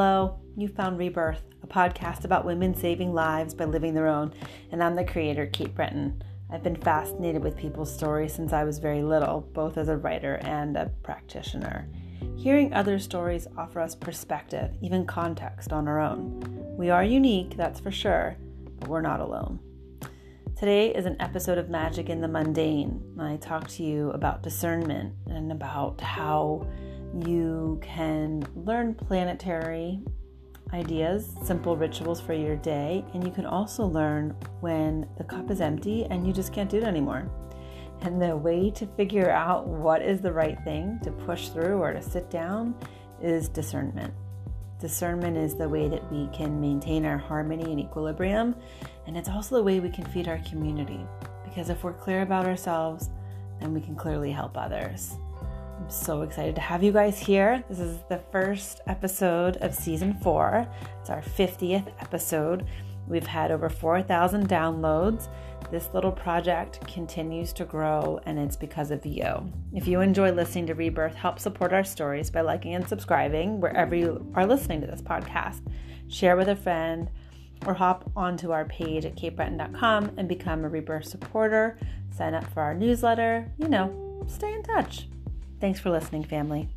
Hello, 0.00 0.38
you 0.56 0.68
found 0.68 0.96
Rebirth, 0.96 1.42
a 1.64 1.66
podcast 1.66 2.24
about 2.24 2.44
women 2.44 2.72
saving 2.72 3.12
lives 3.12 3.52
by 3.52 3.64
living 3.64 3.94
their 3.94 4.06
own, 4.06 4.32
and 4.70 4.80
I'm 4.80 4.94
the 4.94 5.02
creator, 5.02 5.46
Kate 5.46 5.74
Breton. 5.74 6.22
I've 6.52 6.62
been 6.62 6.76
fascinated 6.76 7.42
with 7.42 7.56
people's 7.56 7.92
stories 7.92 8.32
since 8.32 8.52
I 8.52 8.62
was 8.62 8.78
very 8.78 9.02
little, 9.02 9.40
both 9.54 9.76
as 9.76 9.88
a 9.88 9.96
writer 9.96 10.36
and 10.42 10.76
a 10.76 10.92
practitioner. 11.02 11.88
Hearing 12.36 12.72
other 12.72 13.00
stories 13.00 13.48
offer 13.56 13.80
us 13.80 13.96
perspective, 13.96 14.70
even 14.80 15.04
context 15.04 15.72
on 15.72 15.88
our 15.88 15.98
own. 15.98 16.44
We 16.76 16.90
are 16.90 17.02
unique, 17.02 17.56
that's 17.56 17.80
for 17.80 17.90
sure, 17.90 18.36
but 18.78 18.88
we're 18.88 19.00
not 19.00 19.18
alone. 19.18 19.58
Today 20.56 20.94
is 20.94 21.06
an 21.06 21.16
episode 21.18 21.58
of 21.58 21.70
Magic 21.70 22.08
in 22.08 22.20
the 22.20 22.28
Mundane. 22.28 23.02
I 23.18 23.36
talk 23.38 23.66
to 23.70 23.82
you 23.82 24.10
about 24.10 24.44
discernment 24.44 25.14
and 25.26 25.50
about 25.50 26.00
how 26.00 26.68
you 27.14 27.80
can 27.82 28.46
learn 28.54 28.94
planetary 28.94 30.00
ideas, 30.72 31.34
simple 31.42 31.76
rituals 31.76 32.20
for 32.20 32.34
your 32.34 32.56
day, 32.56 33.04
and 33.14 33.24
you 33.24 33.30
can 33.30 33.46
also 33.46 33.86
learn 33.86 34.36
when 34.60 35.08
the 35.16 35.24
cup 35.24 35.50
is 35.50 35.60
empty 35.60 36.04
and 36.10 36.26
you 36.26 36.32
just 36.32 36.52
can't 36.52 36.70
do 36.70 36.78
it 36.78 36.84
anymore. 36.84 37.30
And 38.02 38.20
the 38.20 38.36
way 38.36 38.70
to 38.72 38.86
figure 38.86 39.30
out 39.30 39.66
what 39.66 40.02
is 40.02 40.20
the 40.20 40.32
right 40.32 40.58
thing 40.64 41.00
to 41.02 41.10
push 41.10 41.48
through 41.48 41.78
or 41.78 41.92
to 41.92 42.02
sit 42.02 42.30
down 42.30 42.74
is 43.20 43.48
discernment. 43.48 44.14
Discernment 44.80 45.36
is 45.36 45.56
the 45.56 45.68
way 45.68 45.88
that 45.88 46.12
we 46.12 46.28
can 46.28 46.60
maintain 46.60 47.04
our 47.04 47.18
harmony 47.18 47.72
and 47.72 47.80
equilibrium, 47.80 48.54
and 49.06 49.16
it's 49.16 49.28
also 49.28 49.56
the 49.56 49.62
way 49.62 49.80
we 49.80 49.90
can 49.90 50.04
feed 50.04 50.28
our 50.28 50.38
community. 50.48 51.00
Because 51.44 51.70
if 51.70 51.82
we're 51.82 51.94
clear 51.94 52.22
about 52.22 52.46
ourselves, 52.46 53.10
then 53.58 53.74
we 53.74 53.80
can 53.80 53.96
clearly 53.96 54.30
help 54.30 54.56
others. 54.56 55.16
I'm 55.78 55.88
so 55.88 56.22
excited 56.22 56.56
to 56.56 56.60
have 56.60 56.82
you 56.82 56.90
guys 56.90 57.18
here. 57.18 57.62
This 57.68 57.78
is 57.78 57.98
the 58.08 58.20
first 58.32 58.80
episode 58.88 59.58
of 59.58 59.72
season 59.72 60.14
four. 60.14 60.66
It's 61.00 61.08
our 61.08 61.22
50th 61.22 61.86
episode. 62.00 62.66
We've 63.06 63.26
had 63.26 63.52
over 63.52 63.70
4,000 63.70 64.48
downloads. 64.48 65.28
This 65.70 65.88
little 65.94 66.10
project 66.10 66.84
continues 66.88 67.52
to 67.54 67.64
grow, 67.64 68.20
and 68.26 68.40
it's 68.40 68.56
because 68.56 68.90
of 68.90 69.06
you. 69.06 69.50
If 69.72 69.86
you 69.86 70.00
enjoy 70.00 70.32
listening 70.32 70.66
to 70.66 70.74
Rebirth, 70.74 71.14
help 71.14 71.38
support 71.38 71.72
our 71.72 71.84
stories 71.84 72.28
by 72.28 72.40
liking 72.40 72.74
and 72.74 72.86
subscribing 72.86 73.60
wherever 73.60 73.94
you 73.94 74.30
are 74.34 74.46
listening 74.46 74.80
to 74.80 74.86
this 74.88 75.00
podcast. 75.00 75.60
Share 76.08 76.36
with 76.36 76.48
a 76.48 76.56
friend 76.56 77.08
or 77.66 77.74
hop 77.74 78.10
onto 78.16 78.50
our 78.50 78.64
page 78.64 79.04
at 79.04 79.16
katebreton.com 79.16 80.10
and 80.16 80.28
become 80.28 80.64
a 80.64 80.68
Rebirth 80.68 81.06
supporter. 81.06 81.78
Sign 82.10 82.34
up 82.34 82.52
for 82.52 82.62
our 82.62 82.74
newsletter. 82.74 83.50
You 83.58 83.68
know, 83.68 84.24
stay 84.26 84.52
in 84.52 84.64
touch. 84.64 85.06
Thanks 85.60 85.80
for 85.80 85.90
listening, 85.90 86.24
family. 86.24 86.68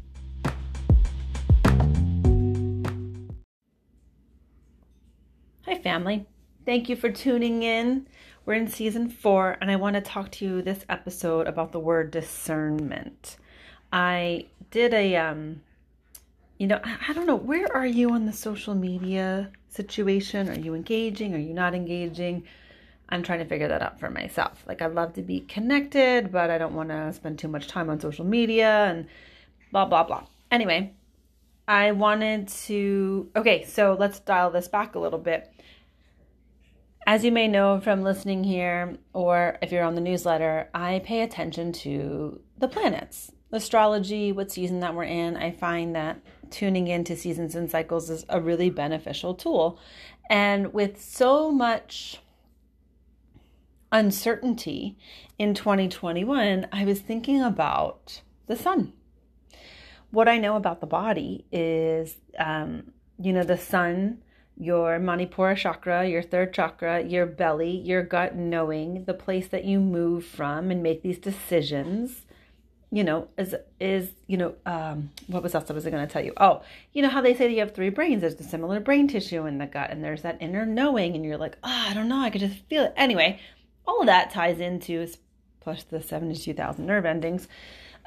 Hi, 5.65 5.77
family. 5.83 6.25
Thank 6.65 6.89
you 6.89 6.95
for 6.95 7.11
tuning 7.11 7.61
in. 7.63 8.07
We're 8.45 8.55
in 8.55 8.67
season 8.67 9.09
four, 9.09 9.57
and 9.61 9.69
I 9.69 9.75
want 9.75 9.95
to 9.95 10.01
talk 10.01 10.31
to 10.31 10.45
you 10.45 10.61
this 10.63 10.83
episode 10.89 11.47
about 11.47 11.71
the 11.71 11.79
word 11.79 12.09
discernment. 12.09 13.37
I 13.93 14.47
did 14.71 14.93
a, 14.95 15.15
um, 15.15 15.61
you 16.57 16.65
know, 16.65 16.79
I 16.83 17.13
don't 17.13 17.27
know, 17.27 17.35
where 17.35 17.71
are 17.75 17.85
you 17.85 18.09
on 18.11 18.25
the 18.25 18.33
social 18.33 18.73
media 18.73 19.51
situation? 19.69 20.49
Are 20.49 20.59
you 20.59 20.73
engaging? 20.73 21.35
Are 21.35 21.39
you 21.39 21.53
not 21.53 21.75
engaging? 21.75 22.43
I'm 23.11 23.23
trying 23.23 23.39
to 23.39 23.45
figure 23.45 23.67
that 23.67 23.81
out 23.81 23.99
for 23.99 24.09
myself. 24.09 24.63
Like, 24.65 24.81
I 24.81 24.87
love 24.87 25.13
to 25.13 25.21
be 25.21 25.41
connected, 25.41 26.31
but 26.31 26.49
I 26.49 26.57
don't 26.57 26.73
want 26.73 26.89
to 26.89 27.11
spend 27.11 27.37
too 27.37 27.49
much 27.49 27.67
time 27.67 27.89
on 27.89 27.99
social 27.99 28.25
media 28.25 28.85
and 28.85 29.07
blah, 29.71 29.85
blah, 29.85 30.03
blah. 30.03 30.23
Anyway, 30.49 30.93
I 31.67 31.91
wanted 31.91 32.47
to. 32.47 33.29
Okay, 33.35 33.65
so 33.65 33.97
let's 33.99 34.19
dial 34.19 34.49
this 34.49 34.67
back 34.67 34.95
a 34.95 34.99
little 34.99 35.19
bit. 35.19 35.51
As 37.05 37.25
you 37.25 37.31
may 37.31 37.47
know 37.47 37.81
from 37.81 38.03
listening 38.03 38.43
here, 38.43 38.97
or 39.13 39.57
if 39.61 39.71
you're 39.71 39.83
on 39.83 39.95
the 39.95 40.01
newsletter, 40.01 40.69
I 40.73 40.99
pay 41.03 41.21
attention 41.21 41.73
to 41.73 42.39
the 42.59 42.67
planets, 42.67 43.31
astrology, 43.51 44.31
what 44.31 44.51
season 44.51 44.79
that 44.81 44.95
we're 44.95 45.03
in. 45.03 45.35
I 45.35 45.51
find 45.51 45.95
that 45.95 46.19
tuning 46.51 46.87
into 46.87 47.15
seasons 47.15 47.55
and 47.55 47.69
cycles 47.69 48.09
is 48.09 48.25
a 48.29 48.39
really 48.39 48.69
beneficial 48.69 49.33
tool. 49.33 49.79
And 50.29 50.73
with 50.73 51.01
so 51.01 51.51
much 51.51 52.21
uncertainty 53.91 54.97
in 55.37 55.53
2021, 55.53 56.67
I 56.71 56.85
was 56.85 56.99
thinking 56.99 57.41
about 57.41 58.21
the 58.47 58.55
sun. 58.55 58.93
What 60.11 60.27
I 60.27 60.37
know 60.37 60.55
about 60.55 60.81
the 60.81 60.87
body 60.87 61.45
is, 61.51 62.15
um, 62.37 62.91
you 63.19 63.31
know, 63.33 63.43
the 63.43 63.57
sun, 63.57 64.19
your 64.57 64.99
Manipura 64.99 65.55
chakra, 65.55 66.05
your 66.07 66.21
third 66.21 66.53
chakra, 66.53 67.03
your 67.03 67.25
belly, 67.25 67.71
your 67.71 68.03
gut 68.03 68.35
knowing, 68.35 69.05
the 69.05 69.13
place 69.13 69.47
that 69.47 69.65
you 69.65 69.79
move 69.79 70.25
from 70.25 70.69
and 70.69 70.83
make 70.83 71.01
these 71.01 71.17
decisions 71.17 72.23
you 72.91 73.05
know, 73.05 73.29
is 73.37 73.55
is 73.79 74.11
you 74.27 74.35
know, 74.35 74.53
um, 74.65 75.11
what 75.27 75.41
was 75.41 75.55
else 75.55 75.71
I 75.71 75.73
was 75.73 75.85
going 75.85 76.05
to 76.05 76.11
tell 76.11 76.23
you? 76.23 76.33
Oh, 76.37 76.61
you 76.91 77.01
know 77.01 77.09
how 77.09 77.21
they 77.21 77.33
say 77.33 77.47
that 77.47 77.53
you 77.53 77.61
have 77.61 77.73
three 77.73 77.89
brains. 77.89 78.19
There's 78.19 78.35
the 78.35 78.43
similar 78.43 78.81
brain 78.81 79.07
tissue 79.07 79.45
in 79.45 79.59
the 79.59 79.65
gut, 79.65 79.91
and 79.91 80.03
there's 80.03 80.23
that 80.23 80.37
inner 80.41 80.65
knowing, 80.65 81.15
and 81.15 81.23
you're 81.23 81.37
like, 81.37 81.57
oh, 81.63 81.85
I 81.89 81.93
don't 81.93 82.09
know, 82.09 82.19
I 82.19 82.29
could 82.29 82.41
just 82.41 82.59
feel 82.65 82.83
it. 82.83 82.93
Anyway, 82.97 83.39
all 83.87 84.01
of 84.01 84.07
that 84.07 84.31
ties 84.31 84.59
into 84.59 85.07
plus 85.59 85.83
the 85.83 86.01
72,000 86.01 86.85
nerve 86.85 87.05
endings 87.05 87.47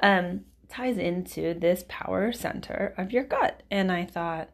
um, 0.02 0.40
ties 0.68 0.98
into 0.98 1.54
this 1.54 1.84
power 1.88 2.32
center 2.32 2.94
of 2.98 3.12
your 3.12 3.24
gut. 3.24 3.62
And 3.70 3.92
I 3.92 4.04
thought, 4.04 4.50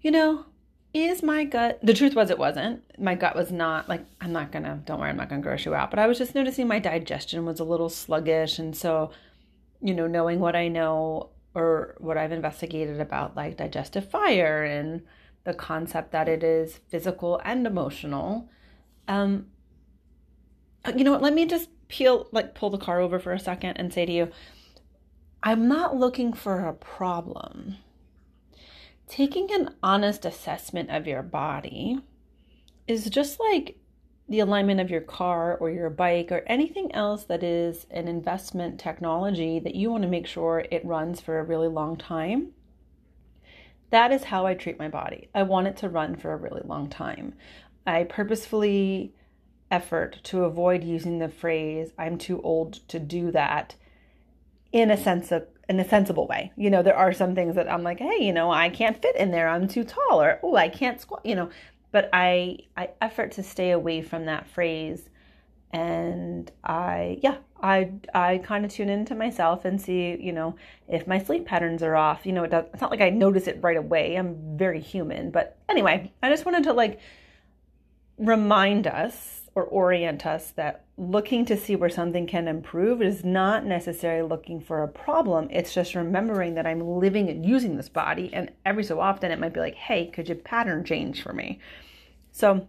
you 0.00 0.10
know, 0.10 0.46
is 0.92 1.22
my 1.22 1.44
gut 1.44 1.78
the 1.84 1.94
truth 1.94 2.16
was 2.16 2.30
it 2.30 2.38
wasn't. 2.38 2.82
My 2.98 3.14
gut 3.14 3.36
was 3.36 3.52
not 3.52 3.88
like 3.88 4.04
i'm 4.20 4.32
not 4.32 4.50
gonna 4.50 4.82
don't 4.84 4.98
worry 4.98 5.10
i'm 5.10 5.16
not 5.16 5.28
gonna 5.28 5.40
gross 5.40 5.64
you 5.64 5.72
out. 5.72 5.88
But 5.88 6.00
i 6.00 6.08
was 6.08 6.18
just 6.18 6.34
noticing 6.34 6.66
my 6.66 6.80
digestion 6.80 7.44
was 7.44 7.60
a 7.60 7.64
little 7.64 7.88
sluggish. 7.88 8.58
And 8.58 8.76
so 8.76 9.12
you 9.80 9.94
know 9.94 10.06
knowing 10.06 10.40
what 10.40 10.54
i 10.54 10.68
know 10.68 11.30
or 11.54 11.94
what 11.98 12.18
i've 12.18 12.32
investigated 12.32 13.00
about 13.00 13.36
like 13.36 13.56
digestive 13.56 14.08
fire 14.08 14.62
and 14.64 15.02
the 15.44 15.54
concept 15.54 16.12
that 16.12 16.28
it 16.28 16.42
is 16.44 16.80
physical 16.88 17.40
and 17.44 17.66
emotional 17.66 18.48
um 19.08 19.46
Uh, 20.84 20.92
you 20.96 21.04
know 21.04 21.12
what? 21.12 21.22
Let 21.22 21.34
me 21.34 21.46
just 21.46 21.68
peel, 21.88 22.28
like, 22.32 22.54
pull 22.54 22.70
the 22.70 22.78
car 22.78 23.00
over 23.00 23.18
for 23.18 23.32
a 23.32 23.38
second 23.38 23.76
and 23.76 23.92
say 23.92 24.06
to 24.06 24.12
you, 24.12 24.30
I'm 25.42 25.68
not 25.68 25.96
looking 25.96 26.32
for 26.32 26.66
a 26.66 26.74
problem. 26.74 27.76
Taking 29.08 29.52
an 29.52 29.74
honest 29.82 30.24
assessment 30.24 30.90
of 30.90 31.06
your 31.06 31.22
body 31.22 32.00
is 32.86 33.08
just 33.10 33.40
like 33.40 33.76
the 34.28 34.40
alignment 34.40 34.80
of 34.80 34.90
your 34.90 35.00
car 35.00 35.56
or 35.56 35.70
your 35.70 35.90
bike 35.90 36.30
or 36.30 36.44
anything 36.46 36.94
else 36.94 37.24
that 37.24 37.42
is 37.42 37.86
an 37.90 38.06
investment 38.06 38.78
technology 38.78 39.58
that 39.58 39.74
you 39.74 39.90
want 39.90 40.02
to 40.02 40.08
make 40.08 40.26
sure 40.26 40.64
it 40.70 40.84
runs 40.84 41.20
for 41.20 41.40
a 41.40 41.44
really 41.44 41.66
long 41.66 41.96
time. 41.96 42.52
That 43.90 44.12
is 44.12 44.24
how 44.24 44.46
I 44.46 44.54
treat 44.54 44.78
my 44.78 44.86
body. 44.86 45.28
I 45.34 45.42
want 45.42 45.66
it 45.66 45.76
to 45.78 45.88
run 45.88 46.14
for 46.14 46.32
a 46.32 46.36
really 46.36 46.62
long 46.64 46.88
time. 46.88 47.34
I 47.86 48.04
purposefully 48.04 49.14
effort 49.70 50.20
to 50.24 50.44
avoid 50.44 50.82
using 50.82 51.18
the 51.18 51.28
phrase 51.28 51.92
I'm 51.98 52.18
too 52.18 52.40
old 52.42 52.86
to 52.88 52.98
do 52.98 53.30
that 53.32 53.76
in 54.72 54.90
a 54.90 54.96
sense 54.96 55.32
of 55.32 55.46
in 55.68 55.78
a 55.78 55.88
sensible 55.88 56.26
way. 56.26 56.52
You 56.56 56.68
know, 56.68 56.82
there 56.82 56.96
are 56.96 57.12
some 57.12 57.34
things 57.34 57.54
that 57.54 57.70
I'm 57.70 57.84
like, 57.84 58.00
hey, 58.00 58.18
you 58.20 58.32
know, 58.32 58.50
I 58.50 58.68
can't 58.70 59.00
fit 59.00 59.14
in 59.16 59.30
there. 59.30 59.48
I'm 59.48 59.68
too 59.68 59.84
tall 59.84 60.20
or 60.20 60.40
oh, 60.42 60.56
I 60.56 60.68
can't 60.68 61.00
squat, 61.00 61.24
you 61.24 61.34
know, 61.34 61.50
but 61.92 62.10
I 62.12 62.58
I 62.76 62.90
effort 63.00 63.32
to 63.32 63.42
stay 63.42 63.70
away 63.70 64.02
from 64.02 64.26
that 64.26 64.48
phrase 64.48 65.08
and 65.72 66.50
I 66.64 67.18
yeah, 67.22 67.36
I 67.62 67.92
I 68.12 68.38
kind 68.38 68.64
of 68.64 68.72
tune 68.72 68.88
into 68.88 69.14
myself 69.14 69.64
and 69.64 69.80
see, 69.80 70.16
you 70.20 70.32
know, 70.32 70.56
if 70.88 71.06
my 71.06 71.18
sleep 71.18 71.46
patterns 71.46 71.82
are 71.82 71.94
off. 71.94 72.26
You 72.26 72.32
know, 72.32 72.44
it 72.44 72.50
does, 72.50 72.64
it's 72.72 72.80
not 72.80 72.90
like 72.90 73.00
I 73.00 73.10
notice 73.10 73.46
it 73.46 73.58
right 73.62 73.76
away. 73.76 74.16
I'm 74.16 74.56
very 74.56 74.80
human, 74.80 75.30
but 75.30 75.58
anyway, 75.68 76.12
I 76.22 76.30
just 76.30 76.44
wanted 76.44 76.64
to 76.64 76.72
like 76.72 76.98
remind 78.18 78.86
us 78.86 79.39
or 79.60 79.64
orient 79.64 80.24
us 80.24 80.50
that 80.52 80.84
looking 80.96 81.44
to 81.44 81.56
see 81.56 81.76
where 81.76 81.90
something 81.90 82.26
can 82.26 82.48
improve 82.48 83.02
is 83.02 83.24
not 83.24 83.64
necessarily 83.64 84.26
looking 84.26 84.60
for 84.60 84.82
a 84.82 84.88
problem. 84.88 85.48
It's 85.50 85.74
just 85.74 85.94
remembering 85.94 86.54
that 86.54 86.66
I'm 86.66 86.80
living 86.80 87.28
and 87.28 87.44
using 87.44 87.76
this 87.76 87.88
body. 87.88 88.30
And 88.32 88.50
every 88.64 88.84
so 88.84 89.00
often 89.00 89.30
it 89.30 89.38
might 89.38 89.52
be 89.52 89.60
like, 89.60 89.74
hey, 89.74 90.06
could 90.06 90.28
you 90.28 90.34
pattern 90.34 90.84
change 90.84 91.22
for 91.22 91.32
me? 91.32 91.58
So 92.32 92.66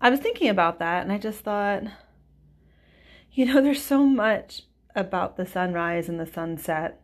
I 0.00 0.10
was 0.10 0.20
thinking 0.20 0.48
about 0.48 0.78
that 0.78 1.02
and 1.02 1.12
I 1.12 1.18
just 1.18 1.40
thought, 1.40 1.82
you 3.32 3.46
know, 3.46 3.60
there's 3.62 3.82
so 3.82 4.04
much 4.04 4.62
about 4.94 5.36
the 5.36 5.46
sunrise 5.46 6.08
and 6.08 6.18
the 6.18 6.26
sunset 6.26 7.00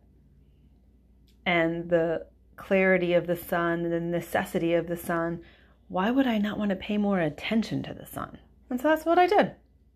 and 1.45 1.89
the 1.89 2.25
clarity 2.55 3.13
of 3.13 3.27
the 3.27 3.35
sun 3.35 3.85
and 3.85 3.93
the 3.93 3.99
necessity 3.99 4.73
of 4.73 4.87
the 4.87 4.97
sun 4.97 5.41
why 5.89 6.11
would 6.11 6.27
I 6.27 6.37
not 6.37 6.57
want 6.57 6.69
to 6.69 6.75
pay 6.75 6.97
more 6.97 7.19
attention 7.19 7.83
to 7.83 7.93
the 7.93 8.05
sun? 8.05 8.37
And 8.69 8.79
so 8.79 8.87
that's 8.87 9.05
what 9.05 9.19
I 9.19 9.27
did. 9.27 9.51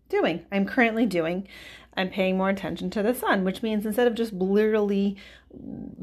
Doing. 0.08 0.44
I'm 0.52 0.66
currently 0.66 1.06
doing. 1.06 1.48
I'm 1.96 2.10
paying 2.10 2.36
more 2.36 2.50
attention 2.50 2.90
to 2.90 3.02
the 3.02 3.14
sun, 3.14 3.44
which 3.44 3.62
means 3.62 3.86
instead 3.86 4.06
of 4.06 4.14
just 4.14 4.32
literally 4.32 5.16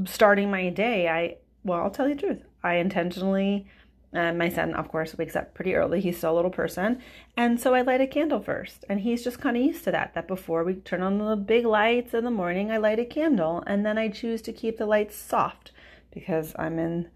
starting 0.05 0.49
my 0.49 0.69
day, 0.69 1.07
I 1.07 1.37
well, 1.63 1.81
I'll 1.81 1.91
tell 1.91 2.07
you 2.07 2.15
the 2.15 2.21
truth. 2.21 2.43
I 2.63 2.75
intentionally, 2.75 3.67
uh, 4.13 4.33
my 4.33 4.49
son, 4.49 4.73
of 4.73 4.89
course, 4.89 5.17
wakes 5.17 5.35
up 5.35 5.53
pretty 5.53 5.75
early. 5.75 6.01
He's 6.01 6.17
still 6.17 6.33
a 6.33 6.35
little 6.35 6.51
person. 6.51 7.01
And 7.37 7.59
so 7.59 7.73
I 7.73 7.81
light 7.81 8.01
a 8.01 8.07
candle 8.07 8.41
first. 8.41 8.83
And 8.89 9.01
he's 9.01 9.23
just 9.23 9.39
kind 9.39 9.55
of 9.55 9.63
used 9.63 9.83
to 9.83 9.91
that, 9.91 10.13
that 10.15 10.27
before 10.27 10.63
we 10.63 10.75
turn 10.75 11.01
on 11.01 11.17
the 11.19 11.35
big 11.35 11.65
lights 11.65 12.13
in 12.13 12.23
the 12.23 12.31
morning, 12.31 12.71
I 12.71 12.77
light 12.77 12.99
a 12.99 13.05
candle. 13.05 13.63
And 13.67 13.85
then 13.85 13.97
I 13.97 14.09
choose 14.09 14.41
to 14.43 14.53
keep 14.53 14.77
the 14.77 14.85
lights 14.85 15.15
soft 15.15 15.71
because 16.11 16.53
I'm 16.57 16.79
in, 16.79 17.09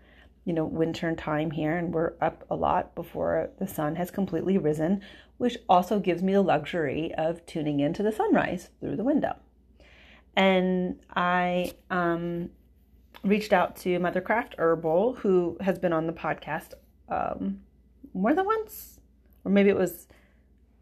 you 0.46 0.54
know, 0.54 0.64
winter 0.64 1.14
time 1.16 1.52
here 1.52 1.76
and 1.76 1.94
we're 1.94 2.14
up 2.22 2.46
a 2.50 2.56
lot 2.56 2.94
before 2.96 3.50
the 3.60 3.68
sun 3.68 3.96
has 3.96 4.12
completely 4.12 4.58
risen, 4.58 5.02
which 5.38 5.58
also 5.68 6.00
gives 6.00 6.22
me 6.24 6.34
the 6.34 6.42
luxury 6.42 7.14
of 7.18 7.44
tuning 7.48 7.80
into 7.80 8.04
the 8.04 8.12
sunrise 8.12 8.70
through 8.80 8.96
the 8.96 9.04
window. 9.04 9.36
And 10.36 11.00
I 11.16 11.74
um, 11.90 12.52
reached 13.24 13.54
out 13.54 13.76
to 13.78 14.00
Mothercraft 14.00 14.54
Herbal, 14.58 15.16
who 15.16 15.58
has 15.62 15.80
been 15.80 15.94
on 15.94 16.06
the 16.06 16.14
podcast 16.14 16.74
um, 17.10 17.62
more 18.14 18.34
than 18.34 18.46
once, 18.46 19.00
or 19.44 19.52
maybe 19.52 19.70
it 19.70 19.78
was 19.78 20.08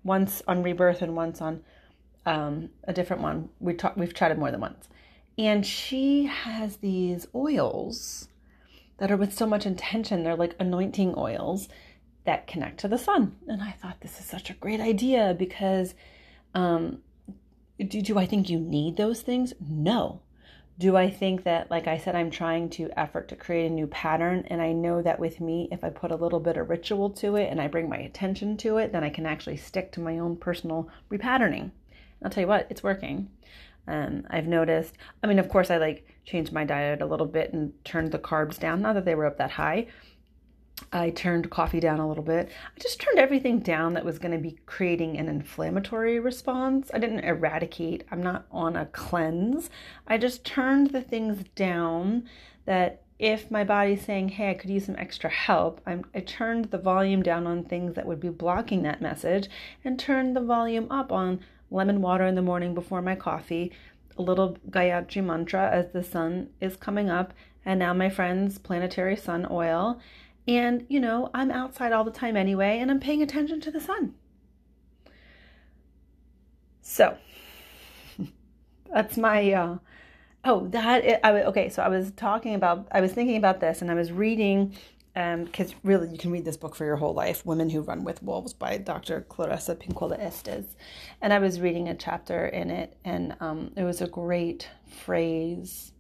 once 0.04 0.42
on 0.48 0.62
Rebirth 0.62 1.02
and 1.02 1.16
once 1.16 1.42
on 1.42 1.64
um, 2.26 2.70
a 2.84 2.92
different 2.92 3.22
one. 3.22 3.50
We 3.60 3.76
talked, 3.76 3.98
we've 3.98 4.14
chatted 4.14 4.38
more 4.38 4.52
than 4.52 4.60
once, 4.60 4.90
and 5.38 5.66
she 5.66 6.26
has 6.26 6.78
these 6.78 7.28
oils 7.34 8.28
that 9.04 9.12
are 9.12 9.18
with 9.18 9.34
so 9.34 9.46
much 9.46 9.66
intention. 9.66 10.24
They're 10.24 10.38
like 10.38 10.56
anointing 10.62 11.16
oils 11.18 11.68
that 12.24 12.48
connect 12.48 12.80
to 12.80 12.88
the 12.88 12.98
sun, 12.98 13.36
and 13.50 13.62
I 13.62 13.72
thought 13.72 14.00
this 14.00 14.18
is 14.18 14.26
such 14.26 14.50
a 14.50 14.54
great 14.54 14.80
idea 14.80 15.36
because. 15.38 15.94
Um, 16.56 17.02
do, 17.78 18.02
do 18.02 18.18
I 18.18 18.26
think 18.26 18.50
you 18.50 18.60
need 18.60 18.96
those 18.96 19.22
things? 19.22 19.54
No. 19.60 20.22
Do 20.80 20.96
I 20.96 21.10
think 21.10 21.44
that, 21.44 21.70
like 21.70 21.86
I 21.86 21.98
said, 21.98 22.16
I'm 22.16 22.32
trying 22.32 22.70
to 22.70 22.90
effort 22.98 23.28
to 23.28 23.36
create 23.36 23.66
a 23.66 23.74
new 23.74 23.88
pattern? 23.88 24.46
And 24.48 24.62
I 24.62 24.72
know 24.72 25.02
that 25.02 25.20
with 25.20 25.42
me, 25.42 25.68
if 25.70 25.84
I 25.84 25.90
put 25.90 26.12
a 26.12 26.16
little 26.16 26.40
bit 26.40 26.56
of 26.56 26.70
ritual 26.70 27.10
to 27.10 27.36
it 27.36 27.50
and 27.50 27.60
I 27.60 27.68
bring 27.68 27.90
my 27.90 27.98
attention 27.98 28.56
to 28.58 28.78
it, 28.78 28.94
then 28.94 29.04
I 29.04 29.10
can 29.10 29.26
actually 29.26 29.58
stick 29.58 29.92
to 29.94 30.00
my 30.00 30.20
own 30.20 30.38
personal 30.38 30.88
repatterning. 31.12 31.72
I'll 32.24 32.30
tell 32.30 32.44
you 32.44 32.48
what, 32.48 32.68
it's 32.70 32.84
working. 32.84 33.30
Um, 33.88 34.26
I've 34.30 34.48
noticed, 34.48 34.94
I 35.22 35.28
mean, 35.28 35.40
of 35.40 35.50
course, 35.50 35.70
I 35.70 35.78
like 35.78 36.08
changed 36.26 36.54
my 36.54 36.64
diet 36.64 37.02
a 37.02 37.06
little 37.06 37.26
bit 37.26 37.54
and 37.54 37.74
turned 37.84 38.12
the 38.12 38.20
carbs 38.20 38.60
down. 38.60 38.82
Not 38.82 38.94
that 38.94 39.06
they 39.06 39.16
were 39.16 39.26
up 39.26 39.38
that 39.38 39.52
high, 39.52 39.88
I 40.92 41.12
turned 41.12 41.50
coffee 41.50 41.80
down 41.80 42.00
a 42.00 42.08
little 42.08 42.24
bit. 42.24 42.50
I 42.76 42.80
just 42.80 43.00
turned 43.00 43.20
everything 43.20 43.60
down 43.60 43.94
that 43.94 44.06
was 44.06 44.20
going 44.20 44.32
to 44.32 44.38
be 44.38 44.58
creating 44.66 45.18
an 45.18 45.30
inflammatory 45.30 46.20
response. 46.20 46.90
I 46.94 47.00
didn't 47.00 47.22
eradicate, 47.22 48.06
I'm 48.12 48.24
not 48.24 48.46
on 48.52 48.76
a 48.76 48.86
cleanse. 48.88 49.70
I 50.08 50.18
just 50.18 50.44
turned 50.46 50.92
the 50.92 51.02
things 51.02 51.44
down 51.56 52.28
that 52.66 53.04
if 53.20 53.52
my 53.52 53.64
body's 53.64 54.04
saying, 54.04 54.30
hey, 54.30 54.50
I 54.50 54.54
could 54.56 54.70
use 54.70 54.86
some 54.86 54.96
extra 54.98 55.30
help, 55.30 55.80
I'm, 55.86 56.04
I 56.14 56.22
turned 56.22 56.66
the 56.66 56.78
volume 56.78 57.22
down 57.22 57.46
on 57.48 57.64
things 57.64 57.94
that 57.94 58.06
would 58.06 58.20
be 58.20 58.30
blocking 58.30 58.82
that 58.84 59.02
message 59.02 59.50
and 59.84 60.00
turned 60.00 60.36
the 60.36 60.42
volume 60.42 60.92
up 60.92 61.12
on 61.12 61.40
lemon 61.70 62.02
water 62.02 62.26
in 62.26 62.36
the 62.36 62.42
morning 62.42 62.74
before 62.74 63.02
my 63.02 63.16
coffee, 63.16 63.72
a 64.18 64.22
little 64.22 64.58
Gayatri 64.70 65.24
mantra 65.24 65.70
as 65.72 65.92
the 65.92 66.04
sun 66.04 66.50
is 66.62 66.76
coming 66.76 67.10
up, 67.10 67.34
and 67.66 67.80
now 67.80 67.94
my 67.94 68.10
friend's 68.10 68.58
planetary 68.58 69.16
sun 69.16 69.48
oil 69.50 70.00
and, 70.48 70.86
you 70.90 71.00
know, 71.00 71.30
I'm 71.34 71.52
outside 71.52 71.94
all 71.94 72.04
the 72.04 72.12
time 72.12 72.36
anyway, 72.36 72.80
and 72.80 72.92
I'm 72.92 73.00
paying 73.00 73.22
attention 73.22 73.62
to 73.62 73.72
the 73.72 73.80
sun. 73.80 74.14
So, 76.82 77.18
that's 78.94 79.16
my, 79.18 79.54
uh, 79.54 79.78
oh, 80.44 80.68
that, 80.68 81.26
I, 81.26 81.44
okay, 81.44 81.70
so 81.70 81.82
I 81.82 81.88
was 81.88 82.12
talking 82.12 82.56
about, 82.56 82.88
I 82.92 83.00
was 83.00 83.14
thinking 83.14 83.38
about 83.38 83.62
this, 83.62 83.82
and 83.82 83.90
I 83.90 83.94
was 83.94 84.12
reading, 84.12 84.76
because 85.14 85.72
um, 85.72 85.80
really 85.84 86.10
you 86.10 86.18
can 86.18 86.32
read 86.32 86.46
this 86.46 86.58
book 86.58 86.76
for 86.76 86.86
your 86.86 86.96
whole 86.96 87.14
life, 87.14 87.46
Women 87.46 87.70
Who 87.70 87.82
Run 87.82 88.04
with 88.04 88.24
Wolves 88.24 88.54
by 88.54 88.78
Dr. 88.78 89.22
Clarissa 89.22 89.76
Pinkola 89.76 90.20
Estes. 90.20 90.76
And 91.22 91.32
I 91.32 91.40
was 91.40 91.60
reading 91.60 91.88
a 91.88 91.96
chapter 91.96 92.48
in 92.48 92.72
it, 92.72 92.98
and 93.06 93.36
um, 93.40 93.72
it 93.76 93.84
was 93.84 94.02
a 94.02 94.08
great 94.08 94.70
phrase 94.88 95.92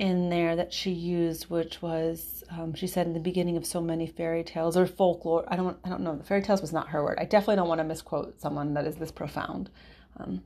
in 0.00 0.28
there 0.30 0.56
that 0.56 0.72
she 0.72 0.90
used, 0.90 1.44
which 1.44 1.80
was 1.80 2.42
um, 2.50 2.74
she 2.74 2.88
said 2.88 3.06
in 3.06 3.12
the 3.12 3.20
beginning 3.20 3.56
of 3.56 3.64
so 3.64 3.80
many 3.80 4.06
fairy 4.06 4.42
tales 4.42 4.76
or 4.76 4.86
folklore. 4.86 5.44
I 5.46 5.54
don't 5.54 5.78
I 5.84 5.88
don't 5.88 6.00
know. 6.00 6.16
The 6.16 6.24
fairy 6.24 6.42
tales 6.42 6.60
was 6.60 6.72
not 6.72 6.88
her 6.88 7.04
word. 7.04 7.18
I 7.20 7.24
definitely 7.24 7.56
don't 7.56 7.68
want 7.68 7.78
to 7.78 7.84
misquote 7.84 8.40
someone 8.40 8.74
that 8.74 8.86
is 8.86 8.96
this 8.96 9.12
profound. 9.12 9.70
Um, 10.16 10.42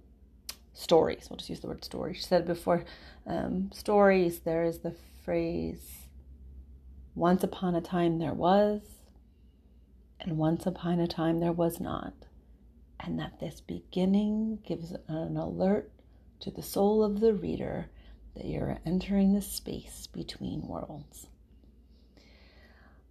stories. 0.74 1.26
We'll 1.28 1.36
just 1.36 1.50
use 1.50 1.60
the 1.60 1.66
word 1.66 1.84
story. 1.84 2.14
She 2.14 2.22
said 2.22 2.46
before 2.46 2.84
um, 3.26 3.70
stories. 3.72 4.40
There 4.40 4.64
is 4.64 4.78
the 4.78 4.94
phrase. 5.24 5.97
Once 7.18 7.42
upon 7.42 7.74
a 7.74 7.80
time 7.80 8.20
there 8.20 8.32
was, 8.32 8.80
and 10.20 10.38
once 10.38 10.66
upon 10.66 11.00
a 11.00 11.06
time 11.08 11.40
there 11.40 11.50
was 11.50 11.80
not, 11.80 12.12
and 13.00 13.18
that 13.18 13.40
this 13.40 13.60
beginning 13.60 14.56
gives 14.64 14.94
an 15.08 15.36
alert 15.36 15.90
to 16.38 16.48
the 16.52 16.62
soul 16.62 17.02
of 17.02 17.18
the 17.18 17.34
reader 17.34 17.90
that 18.36 18.44
you're 18.44 18.78
entering 18.86 19.32
the 19.34 19.42
space 19.42 20.06
between 20.06 20.68
worlds. 20.68 21.26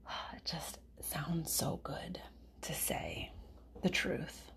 It 0.38 0.46
just 0.46 0.80
sounds 1.02 1.52
so 1.52 1.82
good 1.84 2.22
to 2.62 2.74
say 2.74 3.34
the 3.82 3.90
truth 3.90 4.54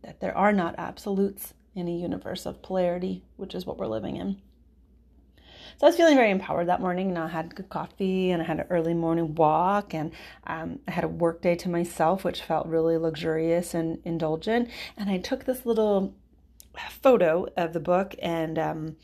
that 0.00 0.20
there 0.20 0.34
are 0.34 0.54
not 0.54 0.74
absolutes 0.78 1.52
in 1.74 1.86
a 1.86 1.90
universe 1.90 2.46
of 2.46 2.62
polarity, 2.62 3.26
which 3.36 3.54
is 3.54 3.66
what 3.66 3.76
we're 3.76 3.86
living 3.88 4.16
in. 4.16 4.40
So 5.78 5.86
I 5.86 5.90
was 5.90 5.96
feeling 5.96 6.16
very 6.16 6.30
empowered 6.30 6.68
that 6.68 6.80
morning, 6.80 7.10
and 7.10 7.18
I 7.18 7.28
had 7.28 7.54
good 7.54 7.68
coffee, 7.68 8.30
and 8.30 8.40
I 8.40 8.46
had 8.46 8.60
an 8.60 8.66
early 8.70 8.94
morning 8.94 9.34
walk, 9.34 9.92
and 9.92 10.10
um, 10.46 10.78
I 10.88 10.92
had 10.92 11.04
a 11.04 11.08
work 11.08 11.42
day 11.42 11.54
to 11.56 11.68
myself, 11.68 12.24
which 12.24 12.42
felt 12.42 12.66
really 12.66 12.96
luxurious 12.96 13.74
and 13.74 13.98
indulgent. 14.04 14.70
And 14.96 15.10
I 15.10 15.18
took 15.18 15.44
this 15.44 15.66
little 15.66 16.14
photo 17.02 17.46
of 17.56 17.72
the 17.72 17.80
book 17.80 18.14
and 18.20 18.58
um, 18.58 18.96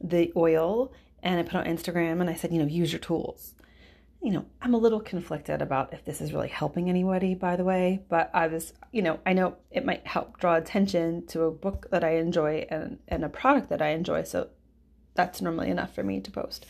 the 0.00 0.32
oil 0.36 0.92
and 1.22 1.38
I 1.38 1.42
put 1.42 1.54
on 1.54 1.64
Instagram 1.66 2.20
and 2.20 2.30
I 2.30 2.34
said, 2.34 2.52
you 2.52 2.58
know, 2.58 2.66
use 2.66 2.92
your 2.92 3.00
tools. 3.00 3.54
You 4.22 4.32
know, 4.32 4.44
I'm 4.60 4.74
a 4.74 4.78
little 4.78 5.00
conflicted 5.00 5.62
about 5.62 5.94
if 5.94 6.04
this 6.04 6.20
is 6.20 6.32
really 6.32 6.48
helping 6.48 6.90
anybody, 6.90 7.34
by 7.34 7.56
the 7.56 7.64
way, 7.64 8.02
but 8.08 8.30
I 8.34 8.48
was, 8.48 8.74
you 8.92 9.00
know, 9.00 9.18
I 9.24 9.32
know 9.32 9.56
it 9.70 9.84
might 9.84 10.06
help 10.06 10.38
draw 10.38 10.56
attention 10.56 11.26
to 11.28 11.42
a 11.44 11.50
book 11.50 11.86
that 11.90 12.04
I 12.04 12.16
enjoy 12.16 12.66
and, 12.70 12.98
and 13.08 13.24
a 13.24 13.30
product 13.30 13.70
that 13.70 13.80
I 13.80 13.88
enjoy. 13.90 14.24
So 14.24 14.48
that's 15.14 15.40
normally 15.40 15.70
enough 15.70 15.94
for 15.94 16.02
me 16.02 16.20
to 16.20 16.30
post. 16.30 16.66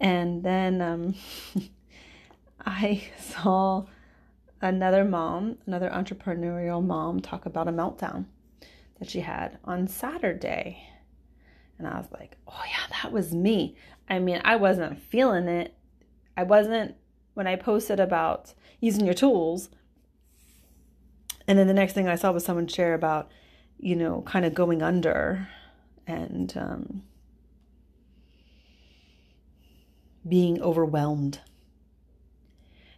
And 0.00 0.42
then 0.42 0.80
um, 0.80 1.14
I 2.66 3.08
saw 3.18 3.86
another 4.60 5.04
mom, 5.04 5.58
another 5.66 5.90
entrepreneurial 5.90 6.84
mom, 6.84 7.20
talk 7.20 7.46
about 7.46 7.68
a 7.68 7.72
meltdown 7.72 8.26
that 8.98 9.08
she 9.08 9.20
had 9.20 9.58
on 9.64 9.88
Saturday. 9.88 10.82
And 11.78 11.86
I 11.86 11.96
was 11.96 12.10
like, 12.12 12.36
oh, 12.46 12.62
yeah, 12.66 12.96
that 13.02 13.12
was 13.12 13.32
me. 13.32 13.76
I 14.08 14.18
mean, 14.18 14.40
I 14.44 14.56
wasn't 14.56 15.00
feeling 15.00 15.48
it. 15.48 15.74
I 16.36 16.42
wasn't, 16.42 16.96
when 17.34 17.46
I 17.46 17.56
posted 17.56 18.00
about 18.00 18.54
using 18.80 19.04
your 19.04 19.14
tools, 19.14 19.70
and 21.46 21.58
then 21.58 21.66
the 21.66 21.74
next 21.74 21.94
thing 21.94 22.08
I 22.08 22.16
saw 22.16 22.30
was 22.30 22.44
someone 22.44 22.66
share 22.66 22.94
about, 22.94 23.30
you 23.78 23.96
know, 23.96 24.22
kind 24.22 24.44
of 24.44 24.54
going 24.54 24.82
under 24.82 25.48
and 26.06 26.54
um, 26.56 27.02
being 30.28 30.60
overwhelmed. 30.60 31.40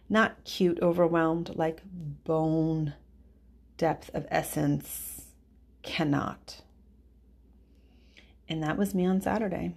Not 0.09 0.43
cute 0.43 0.79
overwhelmed, 0.81 1.55
like 1.55 1.81
bone 2.25 2.93
depth 3.77 4.11
of 4.13 4.27
essence 4.29 5.25
cannot 5.81 6.61
and 8.51 8.61
that 8.63 8.77
was 8.77 8.93
me 8.93 9.05
on 9.05 9.21
Saturday. 9.21 9.71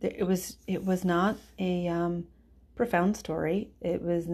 It 0.00 0.24
was 0.24 0.56
it 0.68 0.84
was 0.84 1.04
not 1.04 1.36
a 1.58 1.88
um, 1.88 2.28
profound 2.76 3.16
story. 3.16 3.70
It 3.80 4.02
was 4.02 4.28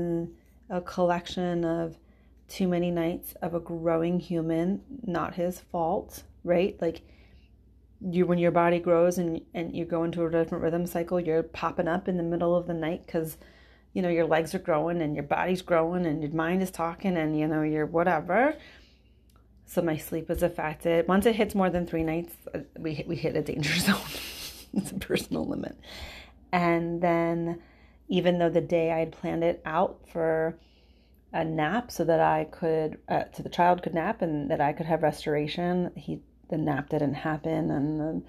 a 0.69 0.83
collection 0.83 1.65
of 1.65 1.97
too 2.47 2.69
many 2.69 2.91
nights 2.91 3.33
of 3.41 3.55
a 3.55 3.61
growing 3.61 4.21
human, 4.21 4.83
not 5.07 5.35
his 5.35 5.61
fault, 5.61 6.25
right? 6.45 6.77
Like 6.79 7.01
you 8.01 8.27
when 8.27 8.39
your 8.39 8.51
body 8.51 8.79
grows 8.79 9.19
and 9.19 9.41
and 9.55 9.75
you 9.75 9.85
go 9.85 10.05
into 10.05 10.25
a 10.25 10.31
different 10.31 10.65
rhythm 10.65 10.87
cycle, 10.87 11.21
you're 11.21 11.43
popping 11.43 11.89
up 11.89 12.09
in 12.09 12.17
the 12.17 12.23
middle 12.23 12.57
of 12.57 12.67
the 12.67 12.75
night 12.75 13.07
cuz 13.07 13.37
you 13.93 14.03
know 14.03 14.09
your 14.09 14.27
legs 14.27 14.55
are 14.55 14.61
growing 14.61 15.03
and 15.03 15.15
your 15.15 15.25
body's 15.25 15.63
growing 15.63 16.07
and 16.07 16.23
your 16.23 16.33
mind 16.33 16.63
is 16.63 16.71
talking 16.71 17.17
and 17.17 17.39
you 17.39 17.47
know 17.47 17.63
you're 17.63 17.87
whatever 17.87 18.55
so 19.71 19.81
my 19.83 19.97
sleep 19.97 20.29
is 20.31 20.43
affected. 20.43 21.07
Once 21.07 21.27
it 21.27 21.37
hits 21.37 21.55
more 21.55 21.71
than 21.71 21.87
three 21.87 22.03
nights, 22.03 22.35
uh, 22.53 22.59
we 22.77 22.93
hit, 22.93 23.07
we 23.07 23.15
hit 23.15 23.37
a 23.37 23.43
danger 23.43 23.73
zone. 23.79 24.01
it's 24.75 24.91
a 24.91 24.97
personal 24.97 25.47
limit. 25.47 25.79
And 26.51 27.01
then, 27.01 27.63
even 28.09 28.41
though 28.41 28.51
the 28.51 28.61
day 28.61 28.91
I 28.91 28.99
had 28.99 29.13
planned 29.13 29.45
it 29.45 29.63
out 29.65 30.01
for 30.13 30.59
a 31.33 31.45
nap, 31.45 31.93
so 31.93 32.03
that 32.03 32.19
I 32.19 32.49
could, 32.51 32.99
uh, 33.09 33.25
so 33.33 33.45
the 33.45 33.49
child 33.49 33.85
could 33.85 33.95
nap 33.95 34.23
and 34.23 34.51
that 34.51 34.61
I 34.61 34.73
could 34.73 34.87
have 34.87 35.05
restoration, 35.05 35.93
he 35.95 36.21
the 36.51 36.59
nap 36.59 36.91
didn't 36.91 37.15
happen, 37.15 37.71
and 37.71 38.01
the 38.01 38.23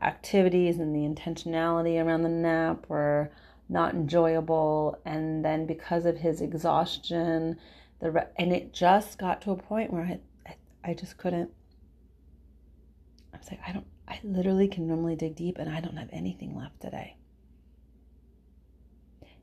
activities 0.00 0.78
and 0.78 0.94
the 0.94 1.00
intentionality 1.00 2.02
around 2.02 2.22
the 2.22 2.28
nap 2.28 2.86
were 2.88 3.32
not 3.68 3.94
enjoyable. 3.94 5.00
And 5.04 5.44
then 5.44 5.66
because 5.66 6.06
of 6.06 6.18
his 6.18 6.40
exhaustion, 6.40 7.58
the 8.00 8.10
re- 8.10 8.28
and 8.36 8.52
it 8.52 8.72
just 8.72 9.18
got 9.18 9.42
to 9.42 9.50
a 9.50 9.56
point 9.56 9.92
where 9.92 10.04
I, 10.04 10.20
I, 10.46 10.90
I 10.90 10.94
just 10.94 11.16
couldn't. 11.18 11.50
I 13.34 13.38
was 13.38 13.50
like, 13.50 13.60
I 13.66 13.72
don't. 13.72 13.86
I 14.06 14.20
literally 14.22 14.68
can 14.68 14.86
normally 14.86 15.16
dig 15.16 15.36
deep, 15.36 15.58
and 15.58 15.70
I 15.70 15.80
don't 15.80 15.96
have 15.96 16.10
anything 16.12 16.56
left 16.56 16.80
today. 16.80 17.16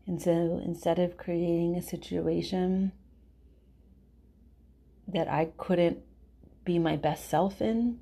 And 0.06 0.22
so 0.22 0.62
instead 0.64 0.98
of 1.00 1.18
creating 1.18 1.76
a 1.76 1.82
situation 1.82 2.92
that 5.08 5.28
I 5.28 5.52
couldn't 5.58 6.00
be 6.66 6.80
my 6.80 6.96
best 6.96 7.30
self 7.30 7.62
in, 7.62 8.00